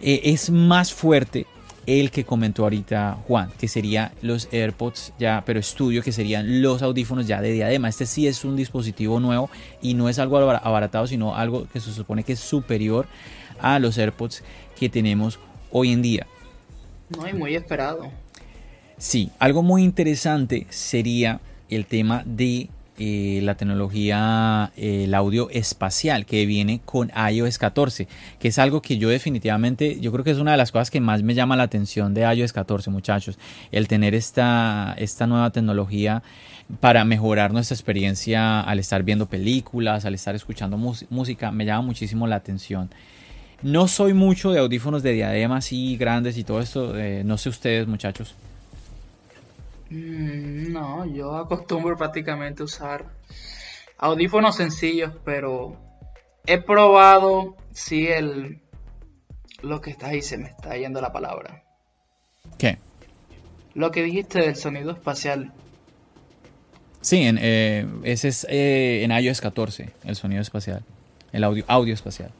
[0.00, 1.46] Eh, es más fuerte
[1.86, 6.80] el que comentó ahorita Juan, que sería los AirPods ya, pero estudio, que serían los
[6.80, 7.90] audífonos ya de diadema.
[7.90, 9.50] Este sí es un dispositivo nuevo
[9.82, 13.06] y no es algo abaratado, sino algo que se supone que es superior
[13.60, 14.42] a los AirPods
[14.78, 15.38] que tenemos
[15.70, 16.26] hoy en día.
[17.10, 18.10] No, y muy esperado.
[18.96, 26.46] Sí, algo muy interesante sería el tema de eh, la tecnología, el audio espacial que
[26.46, 28.06] viene con iOS 14,
[28.38, 31.00] que es algo que yo definitivamente, yo creo que es una de las cosas que
[31.00, 33.36] más me llama la atención de iOS 14, muchachos,
[33.72, 36.22] el tener esta, esta nueva tecnología
[36.78, 42.28] para mejorar nuestra experiencia al estar viendo películas, al estar escuchando música, me llama muchísimo
[42.28, 42.90] la atención.
[43.62, 47.48] No soy mucho de audífonos de diadema así grandes y todo esto, eh, no sé
[47.48, 48.36] ustedes muchachos.
[49.90, 53.06] Mm, no, yo acostumbro prácticamente usar
[53.98, 55.76] audífonos sencillos, pero
[56.46, 58.60] he probado, sí, el...
[59.62, 61.62] Lo que está ahí se me está yendo la palabra.
[62.58, 62.76] ¿Qué?
[63.74, 65.52] Lo que dijiste del sonido espacial.
[67.00, 70.82] Sí, en, eh, ese es eh, en iOS 14, el sonido espacial,
[71.32, 72.30] el audio, audio espacial.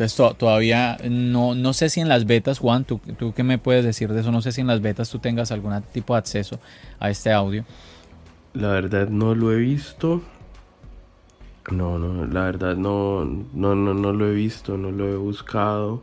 [0.00, 3.84] Entonces todavía no, no sé si en las betas, Juan, ¿tú, ¿tú qué me puedes
[3.84, 4.32] decir de eso?
[4.32, 6.58] No sé si en las betas tú tengas algún tipo de acceso
[6.98, 7.66] a este audio.
[8.54, 10.22] La verdad no lo he visto.
[11.70, 16.00] No, no, la verdad no, no, no, no lo he visto, no lo he buscado.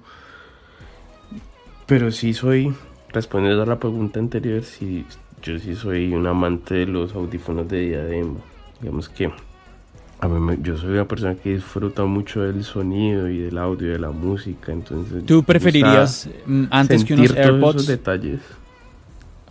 [1.87, 2.71] Pero sí soy,
[3.09, 5.07] respondiendo a la pregunta anterior, sí,
[5.41, 8.41] yo sí soy un amante de los audífonos de diadema.
[8.79, 9.31] Digamos que
[10.19, 13.99] a mí yo soy una persona que disfruta mucho del sonido y del audio, de
[13.99, 15.25] la música, entonces...
[15.25, 17.85] ¿Tú preferirías mm, antes que unos AirPods?
[17.85, 18.39] detalles.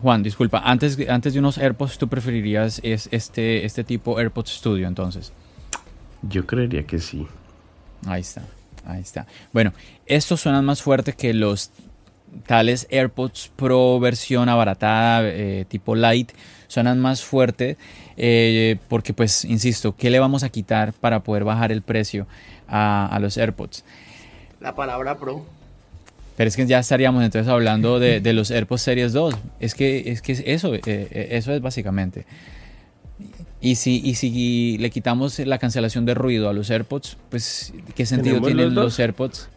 [0.03, 4.89] Juan, disculpa, antes, antes de unos AirPods, ¿tú preferirías es este, este tipo AirPods Studio
[4.89, 5.33] entonces?
[6.23, 7.27] Yo creería que sí.
[8.07, 8.43] Ahí está,
[8.85, 9.27] ahí está.
[9.53, 9.73] Bueno,
[10.05, 11.71] estos suenan más fuerte que los
[12.47, 16.33] tales AirPods Pro versión abaratada, eh, tipo Light,
[16.67, 17.79] suenan más fuerte
[18.17, 22.27] eh, porque pues, insisto, ¿qué le vamos a quitar para poder bajar el precio
[22.69, 23.85] a, a los AirPods?
[24.61, 25.45] La palabra Pro.
[26.37, 29.35] Pero es que ya estaríamos entonces hablando de, de los AirPods Series 2.
[29.59, 32.27] Es que, es que eso, eh, eso es básicamente.
[33.61, 38.05] Y si, y si le quitamos la cancelación de ruido a los AirPods, pues ¿qué
[38.05, 39.49] sentido tienen los, los, AirPods?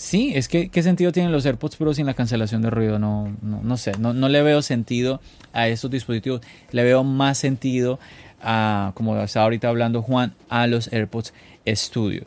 [0.00, 2.98] Sí, es que ¿qué sentido tienen los AirPods Pro sin la cancelación de ruido?
[2.98, 5.20] No, no, sé, no, no le veo sentido
[5.52, 6.40] a estos dispositivos.
[6.70, 7.98] Le veo más sentido
[8.42, 11.34] a, como estaba ahorita hablando Juan, a los AirPods
[11.66, 12.24] Studio.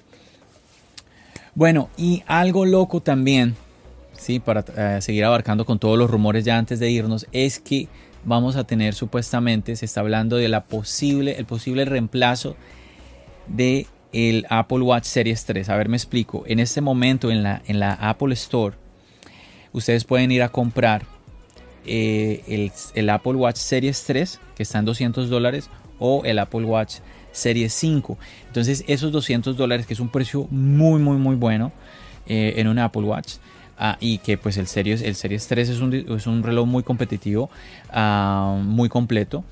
[1.56, 3.56] Bueno, y algo loco también,
[4.20, 7.88] sí, para eh, seguir abarcando con todos los rumores ya antes de irnos, es que
[8.24, 12.56] vamos a tener supuestamente, se está hablando de la posible, el posible reemplazo
[13.48, 15.70] de el Apple Watch Series 3.
[15.70, 16.44] A ver, me explico.
[16.48, 18.76] En este momento en la, en la Apple Store,
[19.72, 21.04] ustedes pueden ir a comprar
[21.86, 25.70] eh, el, el, Apple Watch Series 3, que está en 200 dólares,
[26.00, 26.96] o el Apple Watch
[27.32, 28.18] Series 5.
[28.48, 31.72] Entonces, esos 200 dólares, que es un precio muy, muy, muy bueno
[32.28, 33.34] eh, en un Apple Watch,
[33.78, 36.84] Ah, y que pues el Series, el Series 3 es un, es un reloj muy
[36.84, 37.50] competitivo,
[37.94, 39.44] uh, muy completo.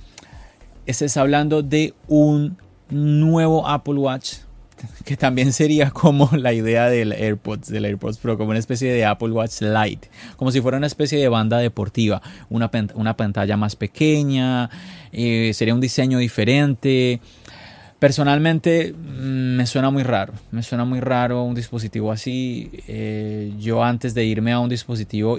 [0.86, 2.58] Este está hablando de un
[2.90, 4.36] nuevo Apple Watch
[5.06, 9.06] que también sería como la idea del AirPods, del AirPods Pro, como una especie de
[9.06, 13.76] Apple Watch Lite, como si fuera una especie de banda deportiva, una, una pantalla más
[13.76, 14.70] pequeña,
[15.12, 17.22] eh, sería un diseño diferente,
[18.02, 22.72] Personalmente mm, me suena muy raro, me suena muy raro un dispositivo así.
[22.88, 25.38] Eh, yo antes de irme a un dispositivo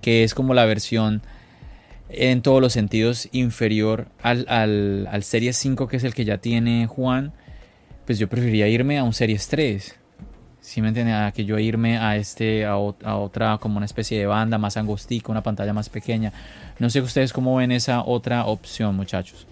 [0.00, 1.20] que es como la versión
[2.08, 6.38] en todos los sentidos inferior al, al, al Series 5 que es el que ya
[6.38, 7.34] tiene Juan,
[8.06, 9.96] pues yo preferiría irme a un Series 3.
[10.60, 14.18] Si me entienden, a que yo irme a este, a, a, otra, como una especie
[14.18, 16.32] de banda más angostica, una pantalla más pequeña.
[16.78, 19.46] No sé ustedes cómo ven esa otra opción, muchachos.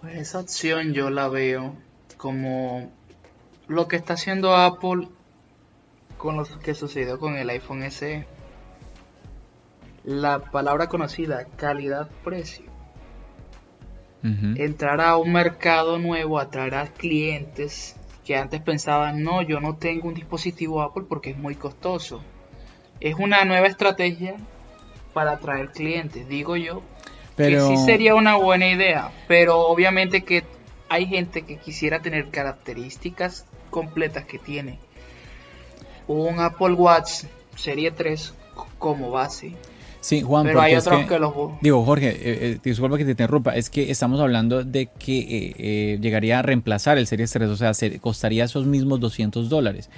[0.00, 1.76] Pues esa opción yo la veo
[2.16, 2.90] como
[3.68, 5.08] lo que está haciendo Apple
[6.16, 8.26] con lo que sucedió con el iPhone SE.
[10.04, 12.71] La palabra conocida, calidad-precio.
[14.22, 14.60] Uh -huh.
[14.60, 20.08] Entrar a un mercado nuevo, atraer a clientes que antes pensaban, no, yo no tengo
[20.08, 22.22] un dispositivo Apple porque es muy costoso.
[23.00, 24.36] Es una nueva estrategia
[25.12, 26.82] para atraer clientes, digo yo,
[27.34, 27.68] pero...
[27.68, 30.44] Que sí sería una buena idea, pero obviamente que
[30.88, 34.78] hay gente que quisiera tener características completas que tiene
[36.06, 37.24] un Apple Watch
[37.56, 38.34] Serie 3
[38.78, 39.54] como base.
[40.02, 41.32] Sí, Juan, pero hay otros que, que, los...
[41.62, 45.98] Digo, Jorge, eh, eh, disculpa que te interrumpa, es que estamos hablando de que eh,
[46.00, 49.90] llegaría a reemplazar el Series 3, o sea, se, costaría esos mismos 200 dólares.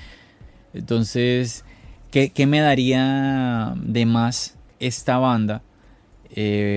[0.74, 1.64] Entonces,
[2.10, 5.62] ¿qué, ¿qué, me daría de más esta banda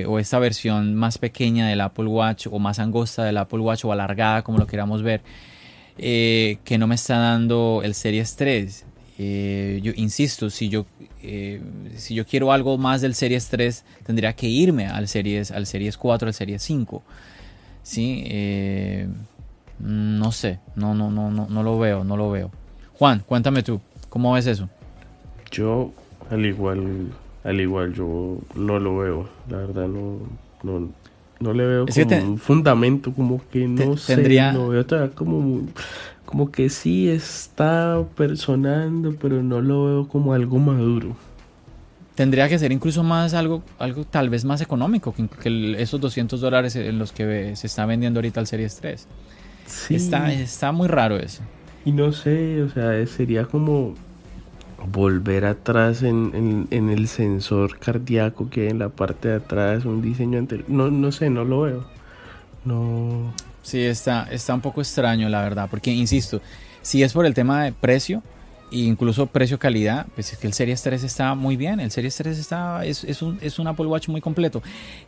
[0.07, 3.91] o esta versión más pequeña del Apple Watch o más angosta del Apple Watch o
[3.91, 5.21] alargada como lo queramos ver
[5.99, 8.85] eh, que no me está dando el Series 3
[9.18, 10.85] eh, yo insisto si yo
[11.23, 11.61] eh,
[11.95, 15.98] si yo quiero algo más del Series 3 tendría que irme al Series al Series
[15.98, 17.02] 4 al Series 5
[17.84, 19.07] sí eh,
[19.80, 22.52] no sé no no no no no lo veo no lo veo.
[22.94, 23.80] Juan cuéntame tú
[24.10, 24.69] cómo ves eso
[25.52, 25.91] yo
[26.30, 27.07] al igual
[27.44, 30.19] al igual yo no lo veo, la verdad no,
[30.64, 30.89] no,
[31.39, 34.52] no le veo Es como que te- un fundamento, como que no te- sé, tendría-
[34.52, 35.61] lo veo todavía como,
[36.27, 41.15] como que sí está personando, pero no lo veo como algo maduro.
[42.15, 46.01] Tendría que ser incluso más algo, algo tal vez más económico que, que el- esos
[46.01, 49.07] 200 dólares en los que se está vendiendo ahorita el Series 3.
[49.65, 51.43] Sí, Está, está muy raro eso.
[51.85, 53.93] y no sé, o sea, sería como
[54.91, 59.85] volver atrás en, en, en el sensor cardíaco que hay en la parte de atrás,
[59.85, 61.85] un diseño anterior, no, no sé, no lo veo.
[62.65, 63.33] No,
[63.68, 66.41] Sí, está, está un poco extraño, la verdad, porque, insisto,
[66.81, 68.23] si es por el tema de precio,
[68.72, 72.38] e incluso precio-calidad, pues es que el Series 3 está muy bien, el Series 3
[72.38, 74.64] está, es, es, un, es un Apple Watch muy completo.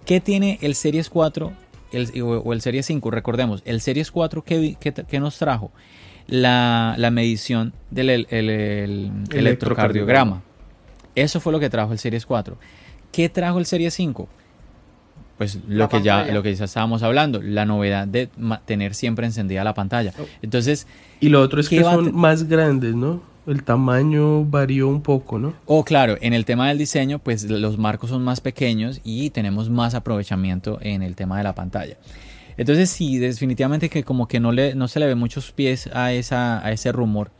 [0.05, 1.53] ¿Qué tiene el Series 4
[1.93, 3.09] el, o, o el Series 5?
[3.11, 5.71] Recordemos, el Series 4, ¿qué, qué, qué nos trajo?
[6.27, 10.41] La, la medición del el- el- el electrocardiograma.
[11.15, 12.57] Eso fue lo que trajo el Series 4.
[13.13, 14.27] ¿Qué trajo el Series 5?
[15.39, 18.29] Pues lo La que ya lo que ya estábamos hablando, la novedad de
[18.65, 20.13] tener siempre encendida la pantalla.
[20.19, 20.25] Oh.
[20.43, 20.85] Entonces,
[21.21, 23.21] Y lo otro es ¿Qué que son más grandes, ¿no?
[23.47, 25.53] el tamaño varió un poco, ¿no?
[25.65, 29.71] Oh, claro, en el tema del diseño, pues los marcos son más pequeños y tenemos
[29.71, 31.97] más aprovechamiento en el tema de la pantalla.
[32.57, 36.11] Entonces sí, definitivamente que como que no, le, no se le ve muchos pies a,
[36.11, 37.31] esa, a ese rumor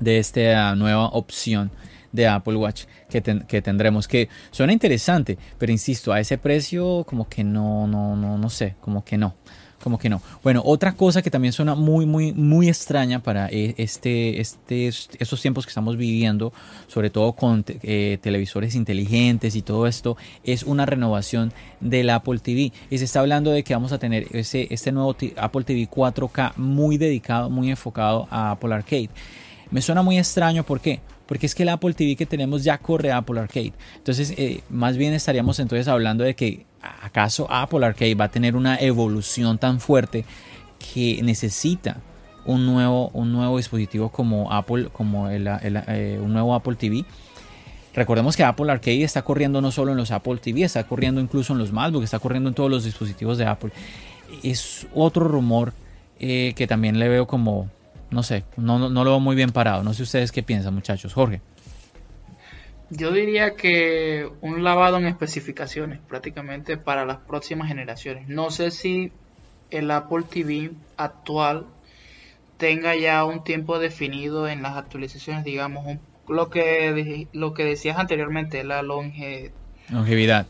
[0.00, 1.70] de esta nueva opción
[2.12, 7.28] de Apple Watch que, que, tendremos que suena interesante pero insisto a ese precio como
[7.28, 9.34] que no no no no sé como que no
[9.82, 10.20] como que no.
[10.42, 15.40] Bueno, otra cosa que también suena muy, muy, muy extraña para e, este, este, estos
[15.40, 16.52] tiempos que estamos viviendo,
[16.88, 22.72] sobre todo con eh, televisores inteligentes y todo esto, es una renovación del Apple TV.
[22.90, 26.56] Y se está hablando de que vamos a tener ese, este nuevo Apple TV 4K
[26.56, 29.10] muy dedicado, muy enfocado a Apple Arcade.
[29.70, 31.00] Me suena muy extraño, ¿por qué?
[31.28, 33.74] Porque es que el Apple TV que tenemos ya corre Apple Arcade.
[33.96, 38.56] Entonces, eh, más bien estaríamos entonces hablando de que acaso Apple Arcade va a tener
[38.56, 40.24] una evolución tan fuerte
[40.92, 41.98] que necesita
[42.46, 47.04] un nuevo, un nuevo dispositivo como Apple, como eh, un nuevo Apple TV.
[47.94, 51.52] Recordemos que Apple Arcade está corriendo no solo en los Apple TV, está corriendo incluso
[51.52, 53.70] en los MacBook, está corriendo en todos los dispositivos de Apple.
[54.42, 55.74] Es otro rumor
[56.20, 57.68] eh, que también le veo como,
[58.10, 59.82] no sé, no, no, lo veo muy bien parado.
[59.82, 61.12] No sé ustedes qué piensan, muchachos.
[61.12, 61.40] Jorge.
[62.90, 68.28] Yo diría que un lavado en especificaciones prácticamente para las próximas generaciones.
[68.28, 69.12] No sé si
[69.70, 71.66] el Apple TV actual
[72.56, 75.98] tenga ya un tiempo definido en las actualizaciones, digamos,
[76.28, 80.46] lo que lo que decías anteriormente, la longevidad.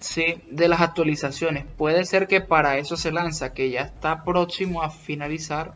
[0.00, 1.66] sí, de las actualizaciones.
[1.76, 5.74] Puede ser que para eso se lanza, que ya está próximo a finalizar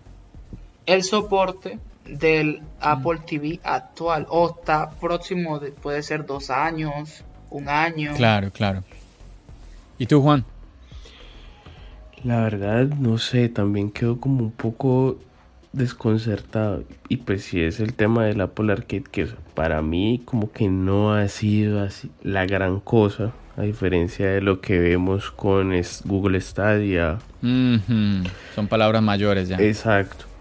[0.87, 7.69] el soporte del Apple TV actual o está próximo, de, puede ser dos años, un
[7.69, 8.15] año.
[8.17, 8.83] Claro, claro.
[9.99, 10.45] ¿Y tú, Juan?
[12.25, 15.19] La verdad, no sé, también quedo como un poco
[15.73, 16.85] desconcertado.
[17.09, 21.15] Y pues si es el tema del Apple Arcade, que para mí como que no
[21.15, 25.73] ha sido así la gran cosa, a diferencia de lo que vemos con
[26.05, 27.19] Google Stadia.
[27.41, 29.57] Son palabras mayores ya.
[29.57, 30.32] Exacto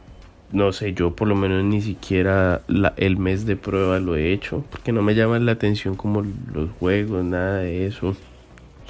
[0.52, 2.62] no sé, yo por lo menos ni siquiera
[2.98, 6.24] el mes de prueba lo he hecho, porque no me llaman la atención como
[6.54, 8.16] los juegos, nada de eso.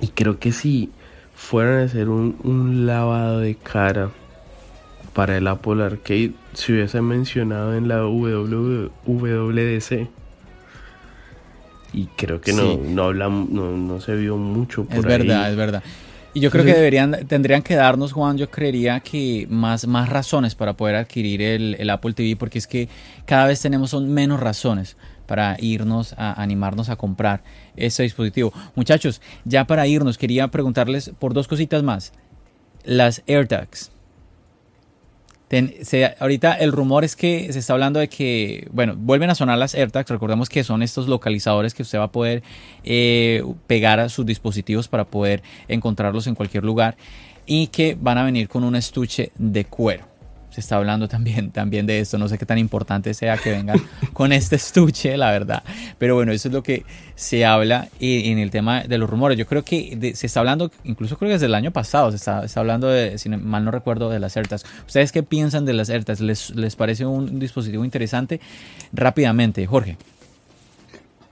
[0.02, 0.90] Y creo que si
[1.36, 4.10] fueran a hacer un, lavado de cara
[5.14, 8.90] para el Apple Arcade, se hubiese mencionado en la WWDC.
[11.94, 15.58] Y creo que no, no, hablamos, no, no se vio mucho por Es verdad, es
[15.58, 15.84] verdad.
[16.34, 20.56] Y yo creo que deberían, tendrían que darnos, Juan, yo creería que más, más razones
[20.56, 22.88] para poder adquirir el, Apple TV, porque es que
[23.26, 24.96] cada vez tenemos son menos razones
[25.26, 27.44] para irnos a animarnos a comprar
[27.76, 28.54] ese dispositivo.
[28.76, 32.14] Muchachos, ya para irnos, quería preguntarles por dos cositas más.
[32.86, 33.92] Las AirTags
[36.20, 39.76] ahorita el rumor es que se está hablando de que, bueno, vuelven a sonar las
[39.76, 40.10] AirTags.
[40.10, 42.44] Recordemos que son estos localizadores que usted va a poder
[42.84, 46.96] eh, pegar a sus dispositivos para poder encontrarlos en cualquier lugar
[47.46, 50.11] y que van a venir con un estuche de cuero
[50.52, 52.18] se está hablando también, también de esto.
[52.18, 53.82] No sé qué tan importante sea que vengan
[54.14, 55.64] con este estuche, la verdad.
[55.98, 59.38] Pero bueno, eso es lo que se habla en el tema de los rumores.
[59.38, 62.44] Yo creo que se está hablando, incluso creo que desde el año pasado, se está,
[62.56, 64.66] hablando de, si mal no recuerdo, de las ERTAS.
[64.86, 66.20] ¿Ustedes qué piensan de las ERTAS?
[66.20, 68.42] ¿Les, les parece un dispositivo interesante?
[68.92, 69.98] Rápidamente, Jorge.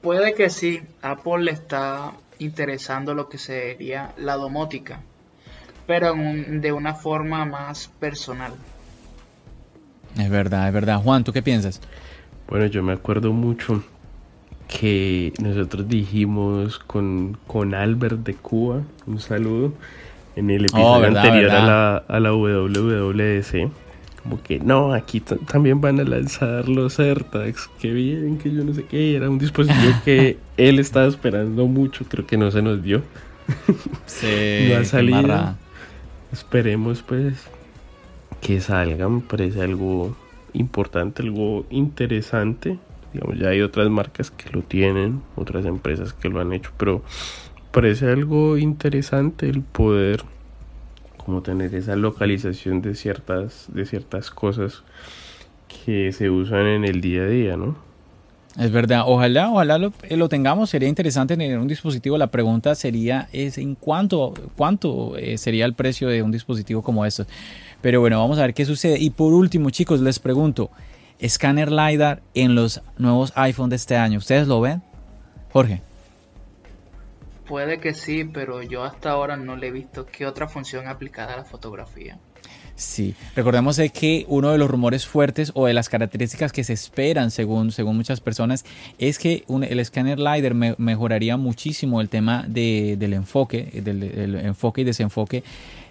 [0.02, 0.82] Puede que sí.
[1.02, 5.02] Apple le está interesando lo que sería la domótica,
[5.86, 8.54] pero de una forma más personal.
[10.18, 11.02] Es verdad, es verdad.
[11.02, 11.82] Juan, ¿tú qué piensas?
[12.48, 13.84] Bueno, yo me acuerdo mucho
[14.68, 19.74] que nosotros dijimos con, con Albert de Cuba, un saludo,
[20.36, 23.72] en el oh, episodio anterior A, la, a la WWDC.
[24.24, 27.70] Como que no, aquí también van a lanzar los AirTags.
[27.80, 29.16] Que bien, que yo no sé qué.
[29.16, 32.06] Era un dispositivo que él estaba esperando mucho.
[32.08, 33.02] Creo que no se nos dio.
[34.06, 35.56] Sí, no ha salido.
[36.32, 37.48] Esperemos, pues,
[38.42, 40.16] que salgan, parece algo
[40.54, 42.78] importante, algo interesante.
[43.14, 47.04] Digamos, ya hay otras marcas que lo tienen, otras empresas que lo han hecho, pero
[47.72, 50.24] parece algo interesante el poder
[51.18, 54.84] como tener esa localización de ciertas de ciertas cosas
[55.68, 57.90] que se usan en el día a día, ¿no?
[58.58, 62.18] Es verdad, ojalá, ojalá lo, lo, tengamos, sería interesante tener un dispositivo.
[62.18, 67.06] La pregunta sería es en cuánto, cuánto eh, sería el precio de un dispositivo como
[67.06, 67.28] estos.
[67.82, 69.00] Pero bueno, vamos a ver qué sucede.
[69.00, 70.70] Y por último, chicos, les pregunto,
[71.20, 74.82] escáner LiDAR en los nuevos iPhone de este año, ¿ustedes lo ven?
[75.52, 75.82] Jorge.
[77.48, 81.34] Puede que sí, pero yo hasta ahora no le he visto qué otra función aplicada
[81.34, 82.20] a la fotografía.
[82.80, 87.30] Sí, recordemos que uno de los rumores fuertes o de las características que se esperan
[87.30, 88.64] según, según muchas personas
[89.00, 95.44] es que el escáner LiDAR mejoraría muchísimo el tema del enfoque, del, enfoque y desenfoque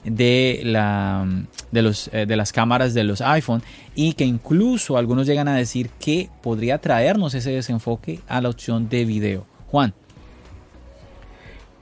[0.04, 1.26] de, la,
[1.70, 3.62] de, los, eh, de las cámaras de los iPhone
[3.94, 8.88] y que incluso algunos llegan a decir que podría traernos ese desenfoque a la opción
[8.88, 9.46] de video.
[9.68, 9.94] Juan.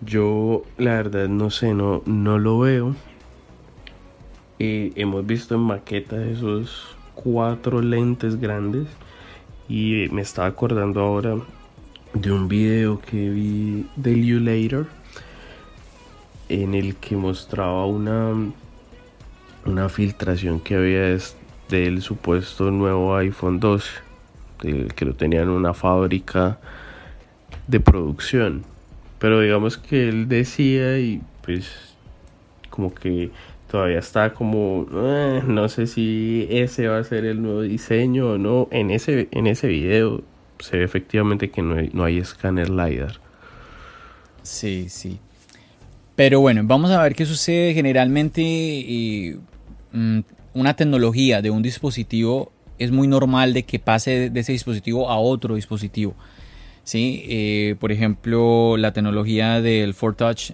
[0.01, 2.94] Yo la verdad no sé, no, no lo veo
[4.59, 8.86] hemos visto en maqueta esos cuatro lentes grandes
[9.68, 11.36] y me estaba acordando ahora
[12.14, 14.86] de un video que vi de You Later
[16.48, 18.35] en el que mostraba una
[19.64, 21.18] una filtración que había
[21.68, 23.89] del supuesto nuevo iPhone 12
[24.59, 26.59] que lo tenían en una fábrica
[27.66, 28.64] de producción.
[29.18, 31.94] Pero digamos que él decía y pues
[32.70, 33.31] como que
[33.70, 38.39] todavía está como eh, no sé si ese va a ser el nuevo diseño o
[38.39, 40.23] no en ese en ese video
[40.59, 43.20] se ve efectivamente que no hay, no hay escáner lidar.
[44.43, 45.18] Sí sí
[46.16, 47.74] pero bueno vamos a ver qué sucede.
[47.74, 49.36] Generalmente
[49.93, 50.20] mm,
[50.55, 55.18] una tecnología de un dispositivo es muy normal de que pase de ese dispositivo a
[55.18, 56.14] otro dispositivo
[56.84, 60.52] sí eh, por ejemplo la tecnología del Ford Touch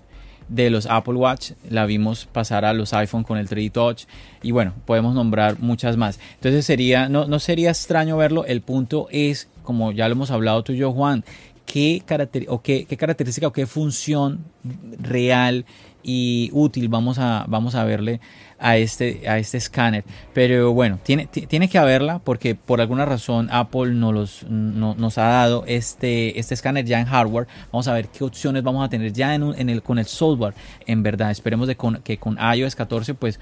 [0.48, 4.05] de los Apple Watch, la vimos pasar a los iPhone con el 3D Touch
[4.43, 6.20] y bueno, podemos nombrar muchas más.
[6.34, 10.62] Entonces sería, no, no sería extraño verlo, el punto es, como ya lo hemos hablado
[10.62, 11.24] tú y yo Juan,
[11.64, 12.02] qué,
[12.48, 14.44] o qué, qué característica o qué función
[15.01, 15.64] real
[16.02, 18.20] y útil vamos a, vamos a verle
[18.58, 20.04] a este, a este escáner.
[20.32, 25.24] Pero bueno, tiene, tiene que haberla porque por alguna razón Apple no los, nos ha
[25.24, 27.48] dado este, este escáner ya en hardware.
[27.72, 30.54] Vamos a ver qué opciones vamos a tener ya en, en el, con el software.
[30.86, 33.40] En verdad, esperemos de que con iOS 14 pues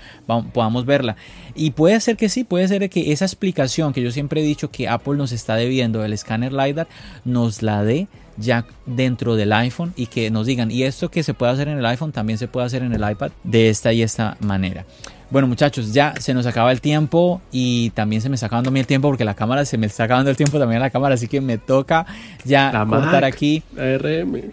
[0.52, 1.16] podamos verla.
[1.54, 4.70] Y puede ser que sí, puede ser que esa explicación que yo siempre he dicho
[4.70, 6.88] que Apple nos está debiendo del escáner LiDAR
[7.24, 8.08] nos la dé
[8.40, 11.78] ya dentro del iPhone y que nos digan, y esto que se puede hacer en
[11.78, 14.84] el iPhone también se puede hacer en el iPad de esta y esta manera.
[15.30, 18.86] Bueno muchachos, ya se nos acaba el tiempo y también se me está acabando el
[18.86, 21.28] tiempo porque la cámara se me está acabando el tiempo también a la cámara, así
[21.28, 22.04] que me toca
[22.44, 23.62] ya cortar aquí.
[23.78, 24.50] ARM.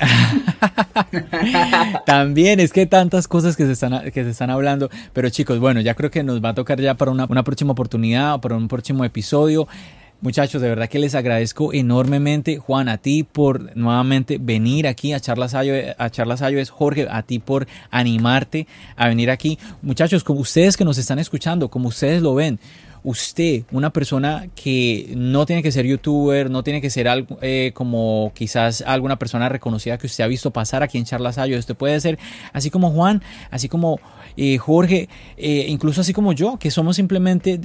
[2.06, 5.82] también es que tantas cosas que se, están, que se están hablando, pero chicos, bueno,
[5.82, 8.56] ya creo que nos va a tocar ya para una, una próxima oportunidad o para
[8.56, 9.68] un próximo episodio.
[10.24, 15.20] Muchachos, de verdad que les agradezco enormemente, Juan, a ti por nuevamente venir aquí a
[15.20, 19.58] Charlas Ayo, a Charlas es Jorge, a ti por animarte a venir aquí.
[19.82, 22.58] Muchachos, como ustedes que nos están escuchando, como ustedes lo ven,
[23.04, 27.72] usted, una persona que no tiene que ser youtuber, no tiene que ser algo, eh,
[27.74, 31.76] como quizás alguna persona reconocida que usted ha visto pasar aquí en Charlas Ayo, usted
[31.76, 32.18] puede ser
[32.54, 34.00] así como Juan, así como
[34.38, 37.60] eh, Jorge, eh, incluso así como yo, que somos simplemente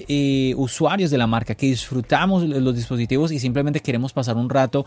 [0.58, 4.86] usuarios de la marca, que disfrutamos los dispositivos y simplemente queremos pasar un rato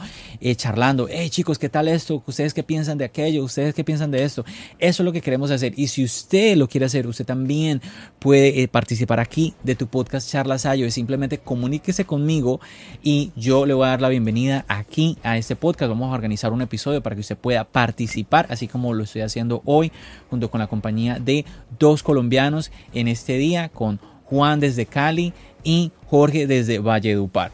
[0.57, 1.09] charlando.
[1.11, 2.23] Hey chicos, ¿qué tal esto?
[2.27, 3.43] ¿Ustedes qué piensan de aquello?
[3.43, 4.45] ¿Ustedes qué piensan de esto?
[4.79, 5.73] Eso es lo que queremos hacer.
[5.77, 7.81] Y si usted lo quiere hacer, usted también
[8.19, 10.91] puede participar aquí de tu podcast Charlas Ayo.
[10.91, 12.61] Simplemente comuníquese conmigo
[13.03, 15.89] y yo le voy a dar la bienvenida aquí a este podcast.
[15.89, 19.63] Vamos a organizar un episodio para que usted pueda participar, así como lo estoy haciendo
[19.65, 19.93] hoy
[20.31, 21.45] junto con la compañía de
[21.79, 25.33] dos colombianos en este día con Juan desde Cali
[25.63, 27.53] y Jorge desde Valledupar.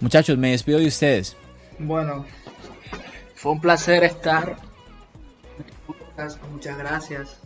[0.00, 1.36] Muchachos, me despido de ustedes.
[1.78, 2.24] Bueno,
[3.34, 4.56] fue un placer estar.
[6.52, 7.40] Muchas gracias.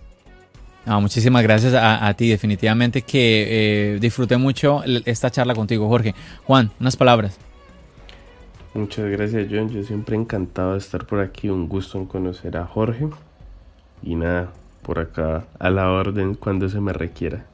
[0.86, 6.14] Muchísimas gracias a, ti, definitivamente que eh, disfruté mucho esta charla contigo, Jorge.
[6.44, 7.38] Juan, unas palabras.
[8.74, 9.70] Muchas gracias, John.
[9.70, 11.48] Yo siempre encantado de estar por aquí.
[11.48, 13.08] Un gusto en conocer a Jorge.
[14.02, 14.52] Y nada,
[14.82, 17.46] por acá a la orden cuando se me requiera.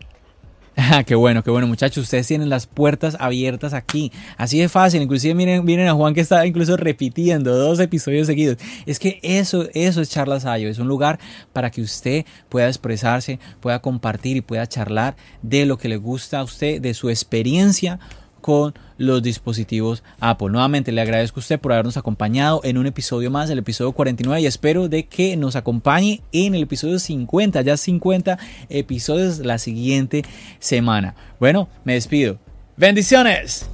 [0.92, 2.04] Ah, qué bueno, qué bueno, muchachos.
[2.04, 4.12] Ustedes tienen las puertas abiertas aquí.
[4.36, 5.02] Así de fácil.
[5.02, 8.58] Inclusive miren, a Juan que está incluso repitiendo dos episodios seguidos.
[8.86, 10.68] Es que eso, eso es Charlas Ayo.
[10.68, 11.18] Es un lugar
[11.52, 16.40] para que usted pueda expresarse, pueda compartir y pueda charlar de lo que le gusta
[16.40, 17.98] a usted, de su experiencia
[18.40, 20.50] con los dispositivos Apple.
[20.50, 24.42] Nuevamente le agradezco a usted por habernos acompañado en un episodio más, el episodio 49
[24.42, 30.22] y espero de que nos acompañe en el episodio 50, ya 50 episodios la siguiente
[30.58, 31.14] semana.
[31.40, 32.38] Bueno, me despido.
[32.76, 33.70] Bendiciones.